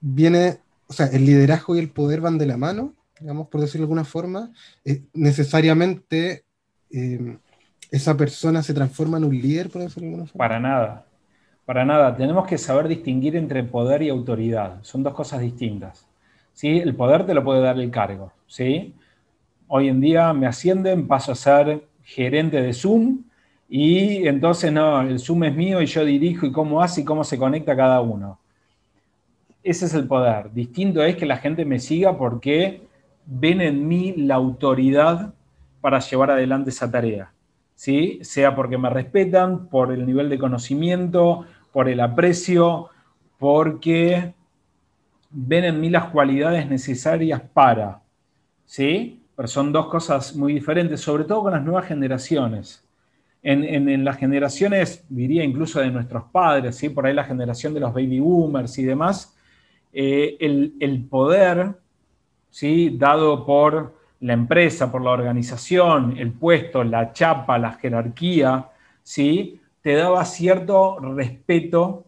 viene, 0.00 0.58
o 0.86 0.92
sea, 0.92 1.06
el 1.06 1.26
liderazgo 1.26 1.74
y 1.74 1.80
el 1.80 1.90
poder 1.90 2.20
van 2.20 2.38
de 2.38 2.46
la 2.46 2.56
mano, 2.56 2.94
digamos, 3.18 3.48
por 3.48 3.60
decirlo 3.60 3.80
de 3.80 3.86
alguna 3.86 4.04
forma, 4.04 4.52
necesariamente 5.12 6.44
esa 7.90 8.16
persona 8.16 8.62
se 8.62 8.74
transforma 8.74 9.18
en 9.18 9.24
un 9.24 9.36
líder, 9.36 9.70
por 9.70 9.82
decirlo 9.82 10.02
de 10.02 10.06
alguna 10.06 10.26
forma. 10.26 10.38
Para 10.38 10.60
nada. 10.60 11.09
Para 11.64 11.84
nada, 11.84 12.16
tenemos 12.16 12.46
que 12.46 12.58
saber 12.58 12.88
distinguir 12.88 13.36
entre 13.36 13.62
poder 13.62 14.02
y 14.02 14.08
autoridad. 14.08 14.82
Son 14.82 15.02
dos 15.02 15.14
cosas 15.14 15.40
distintas. 15.40 16.06
¿sí? 16.52 16.78
El 16.78 16.94
poder 16.94 17.26
te 17.26 17.34
lo 17.34 17.44
puede 17.44 17.60
dar 17.60 17.78
el 17.78 17.90
cargo. 17.90 18.32
¿sí? 18.46 18.94
Hoy 19.68 19.88
en 19.88 20.00
día 20.00 20.32
me 20.32 20.46
ascienden, 20.46 21.06
paso 21.06 21.32
a 21.32 21.36
ser 21.36 21.84
gerente 22.02 22.60
de 22.60 22.72
Zoom 22.72 23.22
y 23.68 24.26
entonces 24.26 24.72
no, 24.72 25.00
el 25.02 25.20
Zoom 25.20 25.44
es 25.44 25.54
mío 25.54 25.80
y 25.80 25.86
yo 25.86 26.04
dirijo 26.04 26.44
y 26.44 26.50
cómo 26.50 26.82
hace 26.82 27.02
y 27.02 27.04
cómo 27.04 27.22
se 27.22 27.38
conecta 27.38 27.76
cada 27.76 28.00
uno. 28.00 28.40
Ese 29.62 29.84
es 29.84 29.94
el 29.94 30.08
poder. 30.08 30.52
Distinto 30.52 31.02
es 31.02 31.16
que 31.16 31.26
la 31.26 31.36
gente 31.36 31.64
me 31.64 31.78
siga 31.78 32.16
porque 32.18 32.82
ven 33.26 33.60
en 33.60 33.86
mí 33.86 34.14
la 34.16 34.34
autoridad 34.34 35.34
para 35.80 36.00
llevar 36.00 36.32
adelante 36.32 36.70
esa 36.70 36.90
tarea. 36.90 37.32
¿Sí? 37.80 38.18
Sea 38.20 38.54
porque 38.54 38.76
me 38.76 38.90
respetan, 38.90 39.68
por 39.68 39.90
el 39.90 40.04
nivel 40.04 40.28
de 40.28 40.38
conocimiento, 40.38 41.46
por 41.72 41.88
el 41.88 42.00
aprecio, 42.00 42.90
porque 43.38 44.34
ven 45.30 45.64
en 45.64 45.80
mí 45.80 45.88
las 45.88 46.10
cualidades 46.10 46.68
necesarias 46.68 47.40
para, 47.40 48.02
¿sí? 48.66 49.22
Pero 49.34 49.48
son 49.48 49.72
dos 49.72 49.86
cosas 49.86 50.36
muy 50.36 50.52
diferentes, 50.52 51.00
sobre 51.00 51.24
todo 51.24 51.44
con 51.44 51.52
las 51.52 51.64
nuevas 51.64 51.86
generaciones. 51.86 52.84
En, 53.42 54.04
las 54.04 54.18
generaciones, 54.18 55.02
diría 55.08 55.42
incluso 55.42 55.80
de 55.80 55.90
nuestros 55.90 56.24
padres, 56.24 56.76
¿sí? 56.76 56.90
por 56.90 57.06
ahí 57.06 57.14
la 57.14 57.24
generación 57.24 57.72
de 57.72 57.80
los 57.80 57.94
baby 57.94 58.20
boomers 58.20 58.76
y 58.76 58.84
demás, 58.84 59.34
eh, 59.94 60.36
el, 60.38 61.06
poder, 61.08 61.76
¿sí? 62.50 62.94
dado 62.98 63.46
por 63.46 63.99
la 64.20 64.34
empresa, 64.34 64.92
por 64.92 65.02
la 65.02 65.10
organización, 65.10 66.16
el 66.18 66.32
puesto, 66.32 66.84
la 66.84 67.12
chapa, 67.12 67.58
la 67.58 67.72
jerarquía, 67.72 68.68
¿sí? 69.02 69.60
te 69.80 69.94
daba 69.94 70.24
cierto 70.24 70.98
respeto 70.98 72.04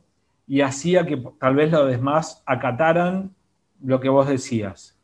y 0.46 0.60
hacía 0.60 1.06
que 1.06 1.16
tal 1.40 1.56
vez 1.56 1.70
los 1.70 1.88
demás 1.90 2.42
acataran 2.44 3.34
lo 3.82 4.00
que 4.00 4.08
vos 4.08 4.28
decías. 4.28 4.98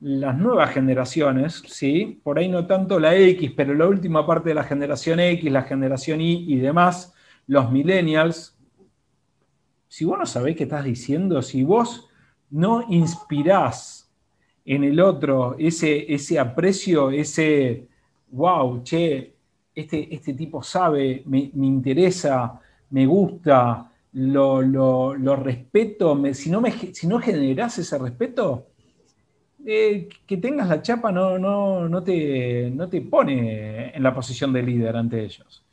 Las 0.00 0.36
nuevas 0.36 0.70
generaciones, 0.70 1.62
sí, 1.66 2.20
por 2.24 2.38
ahí 2.38 2.48
no 2.48 2.66
tanto 2.66 2.98
la 2.98 3.14
X, 3.14 3.52
pero 3.56 3.74
la 3.74 3.86
última 3.86 4.26
parte 4.26 4.48
de 4.48 4.54
la 4.54 4.64
generación 4.64 5.20
X, 5.20 5.52
la 5.52 5.62
generación 5.62 6.20
Y 6.20 6.52
y 6.52 6.56
demás, 6.56 7.14
los 7.46 7.70
millennials, 7.70 8.58
si 9.86 10.04
vos 10.06 10.18
no 10.18 10.26
sabés 10.26 10.56
qué 10.56 10.64
estás 10.64 10.84
diciendo, 10.84 11.42
si 11.42 11.62
vos 11.62 12.08
no 12.50 12.84
inspirás 12.88 14.01
en 14.64 14.84
el 14.84 15.00
otro 15.00 15.56
ese, 15.58 16.12
ese 16.12 16.38
aprecio, 16.38 17.10
ese, 17.10 17.88
wow, 18.30 18.82
che, 18.82 19.34
este, 19.74 20.14
este 20.14 20.34
tipo 20.34 20.62
sabe, 20.62 21.22
me, 21.26 21.50
interesa, 21.54 22.60
me 22.90 23.06
gusta, 23.06 23.90
lo, 24.12 25.36
respeto, 25.36 26.20
si, 26.34 26.50
no 26.50 26.60
me, 26.60 26.70
si 26.70 27.06
no 27.06 27.18
generas 27.18 27.78
ese 27.78 27.98
respeto, 27.98 28.66
eh, 29.64 30.08
que 30.26 30.36
tengas 30.38 30.68
la 30.68 30.82
chapa 30.82 31.12
no, 31.12 31.38
no, 31.38 31.88
no, 31.88 32.02
te, 32.02 32.70
no 32.70 32.88
te 32.88 33.00
pone 33.00 33.96
en 33.96 34.02
la 34.02 34.14
posición 34.14 34.52
de 34.52 34.62
líder 34.62 34.96
ante 34.96 35.24
ellos. 35.24 35.64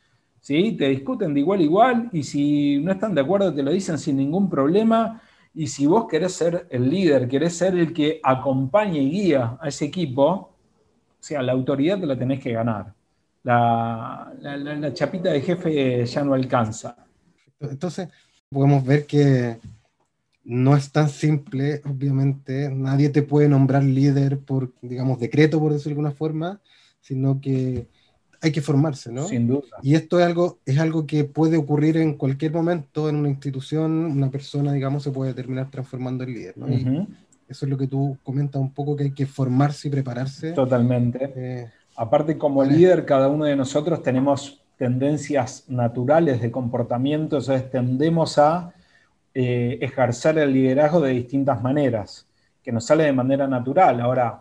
¿Sí? 0.42 0.74
Te 0.74 0.88
discuten 0.88 1.34
de 1.34 1.42
igual 1.42 1.60
a 1.60 1.64
igual 1.64 2.10
y 2.14 2.24
si 2.24 2.80
no 2.80 2.92
están 2.92 3.14
de 3.14 3.22
acuerdo 3.22 3.54
te 3.54 3.62
lo 3.62 3.72
dicen 3.72 3.98
sin 3.98 4.18
ningún 4.18 4.50
problema. 4.50 5.22
Y 5.54 5.68
si 5.68 5.86
vos 5.86 6.08
querés 6.08 6.34
ser 6.34 6.68
el 6.70 6.90
líder, 6.90 7.28
querés 7.28 7.58
ser 7.58 7.76
el 7.76 7.94
que 7.94 8.20
acompañe 8.24 9.00
y 9.00 9.10
guía 9.10 9.58
a 9.60 9.68
ese 9.68 9.86
equipo, 9.86 10.26
o 10.30 10.54
sea, 11.20 11.42
la 11.42 11.52
autoridad 11.54 12.00
te 12.00 12.06
la 12.06 12.18
tenés 12.18 12.42
que 12.42 12.54
ganar 12.54 12.94
la, 13.44 14.92
chapita 14.94 15.32
de 15.32 15.42
jefe 15.42 16.06
ya 16.06 16.24
no 16.24 16.34
alcanza. 16.34 16.96
Entonces, 17.60 18.10
podemos 18.50 18.86
ver 18.86 19.06
que 19.06 19.60
no 20.44 20.76
es 20.76 20.92
tan 20.92 21.10
simple, 21.10 21.82
obviamente. 21.86 22.70
Nadie 22.70 23.10
te 23.10 23.22
puede 23.22 23.50
nombrar 23.50 23.84
líder 23.84 24.40
por, 24.40 24.74
digamos, 24.82 25.20
decreto, 25.20 25.60
por 25.60 25.74
decirlo 25.74 25.96
de 25.96 26.00
alguna 26.02 26.12
forma, 26.12 26.62
sino 27.02 27.40
que 27.42 27.88
hay 28.42 28.52
que 28.52 28.62
formarse, 28.62 29.12
¿no? 29.12 29.28
Sin 29.28 29.48
duda. 29.48 29.68
Y 29.82 29.96
esto 29.96 30.20
es 30.20 30.26
algo, 30.26 30.60
es 30.66 30.80
algo 30.80 31.06
que 31.06 31.24
puede 31.26 31.58
ocurrir 31.58 31.98
en 31.98 32.16
cualquier 32.16 32.54
momento 32.54 33.10
en 33.10 33.18
una 33.18 33.30
institución, 33.30 33.92
una 33.92 34.30
persona, 34.30 34.72
digamos, 34.74 35.04
se 35.04 35.12
puede 35.12 35.34
terminar 35.34 35.70
transformando 35.70 36.24
en 36.24 36.34
líder, 36.34 36.58
¿no? 36.58 36.68
eso 37.48 37.66
es 37.66 37.70
lo 37.72 37.80
que 37.80 37.88
tú 37.88 38.16
comentas 38.22 38.62
un 38.62 38.72
poco, 38.72 38.96
que 38.96 39.06
hay 39.06 39.12
que 39.12 39.26
formarse 39.26 39.88
y 39.88 39.92
prepararse. 39.92 40.52
Totalmente. 40.52 41.34
Eh, 41.36 41.68
Aparte, 42.02 42.38
como 42.38 42.64
líder, 42.64 43.04
cada 43.06 43.28
uno 43.28 43.44
de 43.44 43.58
nosotros 43.58 44.02
tenemos 44.02 44.62
tendencias 44.78 45.66
naturales 45.68 46.42
de 46.42 46.50
comportamiento, 46.50 47.36
entonces 47.36 47.70
tendemos 47.70 48.38
a 48.38 48.74
eh, 49.34 49.78
ejercer 49.82 50.38
el 50.38 50.54
liderazgo 50.54 51.02
de 51.02 51.12
distintas 51.12 51.62
maneras, 51.62 52.26
que 52.64 52.72
nos 52.72 52.86
sale 52.86 53.04
de 53.04 53.12
manera 53.12 53.50
natural. 53.50 54.00
Ahora, 54.00 54.40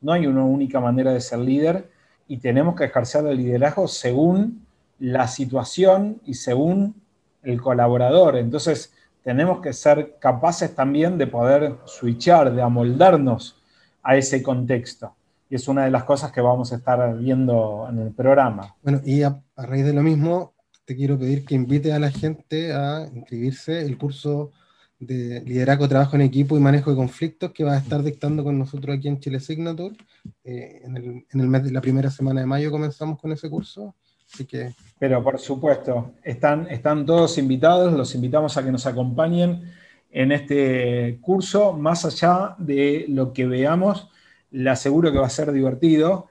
no 0.00 0.12
hay 0.12 0.28
una 0.28 0.44
única 0.44 0.78
manera 0.78 1.12
de 1.12 1.20
ser 1.20 1.40
líder 1.40 1.90
y 2.28 2.38
tenemos 2.38 2.74
que 2.74 2.84
ejercer 2.84 3.26
el 3.26 3.36
liderazgo 3.36 3.88
según 3.88 4.66
la 4.98 5.28
situación 5.28 6.20
y 6.24 6.34
según 6.34 6.94
el 7.42 7.60
colaborador. 7.60 8.36
Entonces, 8.36 8.92
tenemos 9.22 9.60
que 9.60 9.72
ser 9.72 10.16
capaces 10.18 10.74
también 10.74 11.18
de 11.18 11.26
poder 11.26 11.76
switchar, 11.84 12.54
de 12.54 12.62
amoldarnos 12.62 13.56
a 14.02 14.16
ese 14.16 14.42
contexto. 14.42 15.14
Y 15.50 15.56
es 15.56 15.68
una 15.68 15.84
de 15.84 15.90
las 15.90 16.04
cosas 16.04 16.32
que 16.32 16.40
vamos 16.40 16.72
a 16.72 16.76
estar 16.76 17.16
viendo 17.18 17.86
en 17.90 17.98
el 18.00 18.12
programa. 18.12 18.74
Bueno, 18.82 19.00
y 19.04 19.22
a, 19.22 19.40
raíz 19.56 19.84
de 19.84 19.92
lo 19.92 20.02
mismo, 20.02 20.54
te 20.84 20.96
quiero 20.96 21.18
pedir 21.18 21.44
que 21.44 21.54
invite 21.54 21.92
a 21.92 21.98
la 21.98 22.10
gente 22.10 22.72
a 22.72 23.08
inscribirse 23.12 23.82
el 23.82 23.98
curso 23.98 24.52
de 24.98 25.42
liderazgo, 25.42 25.88
trabajo 25.88 26.16
en 26.16 26.22
equipo 26.22 26.56
y 26.56 26.60
manejo 26.60 26.90
de 26.90 26.96
conflictos 26.96 27.52
que 27.52 27.64
va 27.64 27.74
a 27.74 27.78
estar 27.78 28.02
dictando 28.02 28.42
con 28.42 28.58
nosotros 28.58 28.96
aquí 28.96 29.08
en 29.08 29.20
Chile 29.20 29.40
Signature. 29.40 29.96
Eh, 30.44 30.80
en, 30.84 30.96
el, 30.96 31.04
en 31.30 31.40
el 31.40 31.48
mes 31.48 31.64
de 31.64 31.72
la 31.72 31.80
primera 31.80 32.10
semana 32.10 32.40
de 32.40 32.46
mayo 32.46 32.70
comenzamos 32.70 33.18
con 33.20 33.32
ese 33.32 33.50
curso. 33.50 33.94
Así 34.32 34.44
que... 34.44 34.74
Pero 34.98 35.22
por 35.22 35.38
supuesto, 35.38 36.14
están, 36.22 36.66
están 36.68 37.04
todos 37.06 37.38
invitados, 37.38 37.92
los 37.92 38.14
invitamos 38.14 38.56
a 38.56 38.64
que 38.64 38.72
nos 38.72 38.86
acompañen 38.86 39.70
en 40.10 40.32
este 40.32 41.18
curso, 41.20 41.74
más 41.74 42.04
allá 42.04 42.54
de 42.58 43.04
lo 43.08 43.32
que 43.32 43.46
veamos, 43.46 44.08
le 44.50 44.70
aseguro 44.70 45.12
que 45.12 45.18
va 45.18 45.26
a 45.26 45.30
ser 45.30 45.52
divertido. 45.52 46.28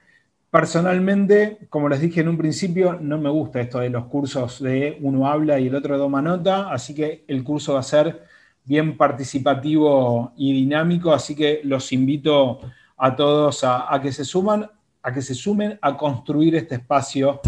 Personalmente, 0.50 1.60
como 1.70 1.90
les 1.90 2.02
dije 2.02 2.22
en 2.22 2.30
un 2.30 2.38
principio, 2.38 2.98
no 3.00 3.20
me 3.20 3.30
gusta 3.30 3.62
esto 3.62 3.80
de 3.80 3.90
los 3.90 4.06
cursos 4.06 4.62
de 4.62 4.98
uno 5.02 5.28
habla 5.28 5.60
y 5.60 5.68
el 5.68 5.76
otro 5.76 5.98
toma 5.98 6.22
nota, 6.22 6.72
así 6.72 6.96
que 6.96 7.26
el 7.28 7.44
curso 7.44 7.74
va 7.74 7.82
a 7.82 7.84
ser 7.84 8.24
bien 8.66 8.98
participativo 8.98 10.34
y 10.36 10.54
dinámico, 10.54 11.14
así 11.14 11.36
que 11.36 11.62
los 11.64 11.92
invito 11.92 12.60
a 12.98 13.16
todos 13.16 13.64
a, 13.64 14.00
que 14.02 14.12
se 14.12 14.26
suman, 14.26 14.70
a 15.04 15.14
que 15.14 15.22
se 15.22 15.36
sumen 15.36 15.78
a 15.82 15.96
construir 15.96 16.56
este 16.56 16.76
espacio 16.76 17.42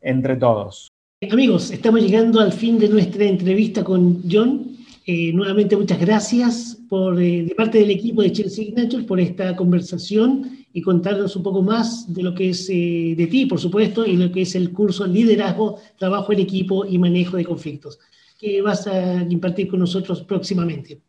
entre 0.00 0.36
todos. 0.36 0.88
Amigos, 1.30 1.70
estamos 1.70 2.00
llegando 2.00 2.40
al 2.40 2.52
fin 2.52 2.78
de 2.78 2.88
nuestra 2.88 3.24
entrevista 3.24 3.82
con 3.82 4.22
John. 4.30 4.76
Eh, 5.06 5.32
nuevamente 5.32 5.76
muchas 5.76 6.00
gracias 6.00 6.78
por, 6.88 7.20
eh, 7.20 7.44
de 7.44 7.54
parte 7.54 7.78
del 7.78 7.90
equipo 7.90 8.22
de 8.22 8.32
Chile 8.32 8.50
Signature 8.50 9.04
por 9.04 9.20
esta 9.20 9.54
conversación 9.54 10.64
y 10.72 10.82
contarnos 10.82 11.36
un 11.36 11.42
poco 11.42 11.62
más 11.62 12.12
de 12.12 12.22
lo 12.22 12.34
que 12.34 12.50
es 12.50 12.68
eh, 12.68 13.14
de 13.16 13.26
ti, 13.28 13.46
por 13.46 13.60
supuesto, 13.60 14.04
y 14.04 14.16
lo 14.16 14.32
que 14.32 14.42
es 14.42 14.54
el 14.54 14.72
curso 14.72 15.06
Liderazgo, 15.06 15.78
Trabajo 15.98 16.32
en 16.32 16.40
Equipo 16.40 16.84
y 16.84 16.98
Manejo 16.98 17.36
de 17.36 17.44
Conflictos, 17.44 18.00
que 18.44 18.60
vas 18.60 18.86
a 18.86 19.22
impartir 19.22 19.68
con 19.68 19.80
nosotros 19.80 20.22
próximamente. 20.22 21.00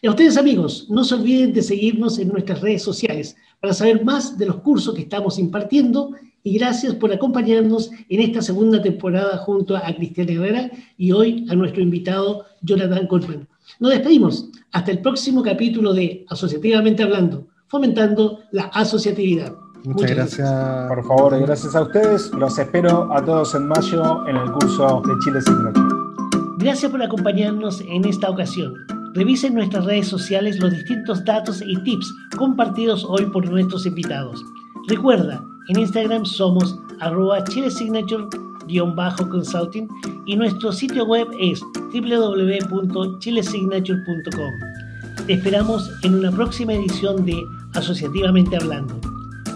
Y 0.00 0.06
a 0.06 0.10
ustedes 0.10 0.36
amigos, 0.36 0.86
no 0.88 1.02
se 1.02 1.16
olviden 1.16 1.52
de 1.52 1.62
seguirnos 1.62 2.20
en 2.20 2.28
nuestras 2.28 2.60
redes 2.60 2.82
sociales 2.82 3.36
para 3.60 3.74
saber 3.74 4.04
más 4.04 4.38
de 4.38 4.46
los 4.46 4.56
cursos 4.56 4.94
que 4.94 5.02
estamos 5.02 5.38
impartiendo 5.38 6.12
y 6.44 6.56
gracias 6.56 6.94
por 6.94 7.12
acompañarnos 7.12 7.90
en 8.08 8.20
esta 8.20 8.42
segunda 8.42 8.80
temporada 8.80 9.38
junto 9.38 9.76
a 9.76 9.92
Cristian 9.96 10.28
Herrera 10.28 10.70
y 10.96 11.10
hoy 11.10 11.46
a 11.50 11.54
nuestro 11.56 11.82
invitado 11.82 12.44
Jonathan 12.62 13.08
Goldman. 13.08 13.48
Nos 13.80 13.90
despedimos. 13.90 14.50
Hasta 14.70 14.92
el 14.92 15.00
próximo 15.00 15.42
capítulo 15.42 15.94
de 15.94 16.24
Asociativamente 16.28 17.02
Hablando, 17.02 17.46
fomentando 17.66 18.40
la 18.52 18.64
asociatividad. 18.66 19.52
Muchas, 19.84 20.10
gracias. 20.10 20.88
Por 20.88 21.04
favor, 21.06 21.40
gracias 21.40 21.74
a 21.74 21.82
ustedes. 21.82 22.30
Los 22.32 22.58
espero 22.58 23.12
a 23.12 23.24
todos 23.24 23.54
en 23.54 23.66
mayo 23.66 24.26
en 24.28 24.36
el 24.36 24.52
curso 24.52 25.02
de 25.06 25.12
Chile 25.24 25.40
Signature. 25.42 25.83
Gracias 26.64 26.90
por 26.90 27.00
acompañarnos 27.02 27.82
en 27.82 28.06
esta 28.06 28.30
ocasión. 28.30 28.86
Revisen 29.12 29.52
nuestras 29.52 29.84
redes 29.84 30.08
sociales 30.08 30.58
los 30.60 30.72
distintos 30.72 31.22
datos 31.22 31.62
y 31.62 31.76
tips 31.82 32.10
compartidos 32.38 33.04
hoy 33.06 33.26
por 33.26 33.46
nuestros 33.50 33.84
invitados. 33.84 34.42
Recuerda, 34.88 35.44
en 35.68 35.80
Instagram 35.80 36.24
somos 36.24 36.78
arroba 37.00 37.44
chilesignature-consulting 37.44 39.88
y 40.24 40.36
nuestro 40.36 40.72
sitio 40.72 41.04
web 41.04 41.28
es 41.38 41.60
www.chilesignature.com. 41.92 44.52
Te 45.26 45.34
esperamos 45.34 45.90
en 46.02 46.14
una 46.14 46.30
próxima 46.30 46.72
edición 46.72 47.26
de 47.26 47.44
Asociativamente 47.74 48.56
Hablando. 48.56 48.98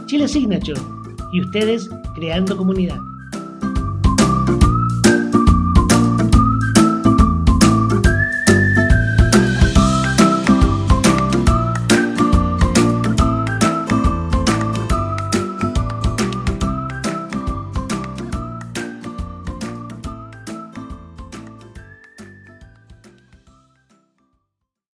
Chile 0.05 0.29
Signature 0.29 0.79
y 1.33 1.41
ustedes 1.41 1.89
creando 2.15 2.55
comunidad. 2.55 2.99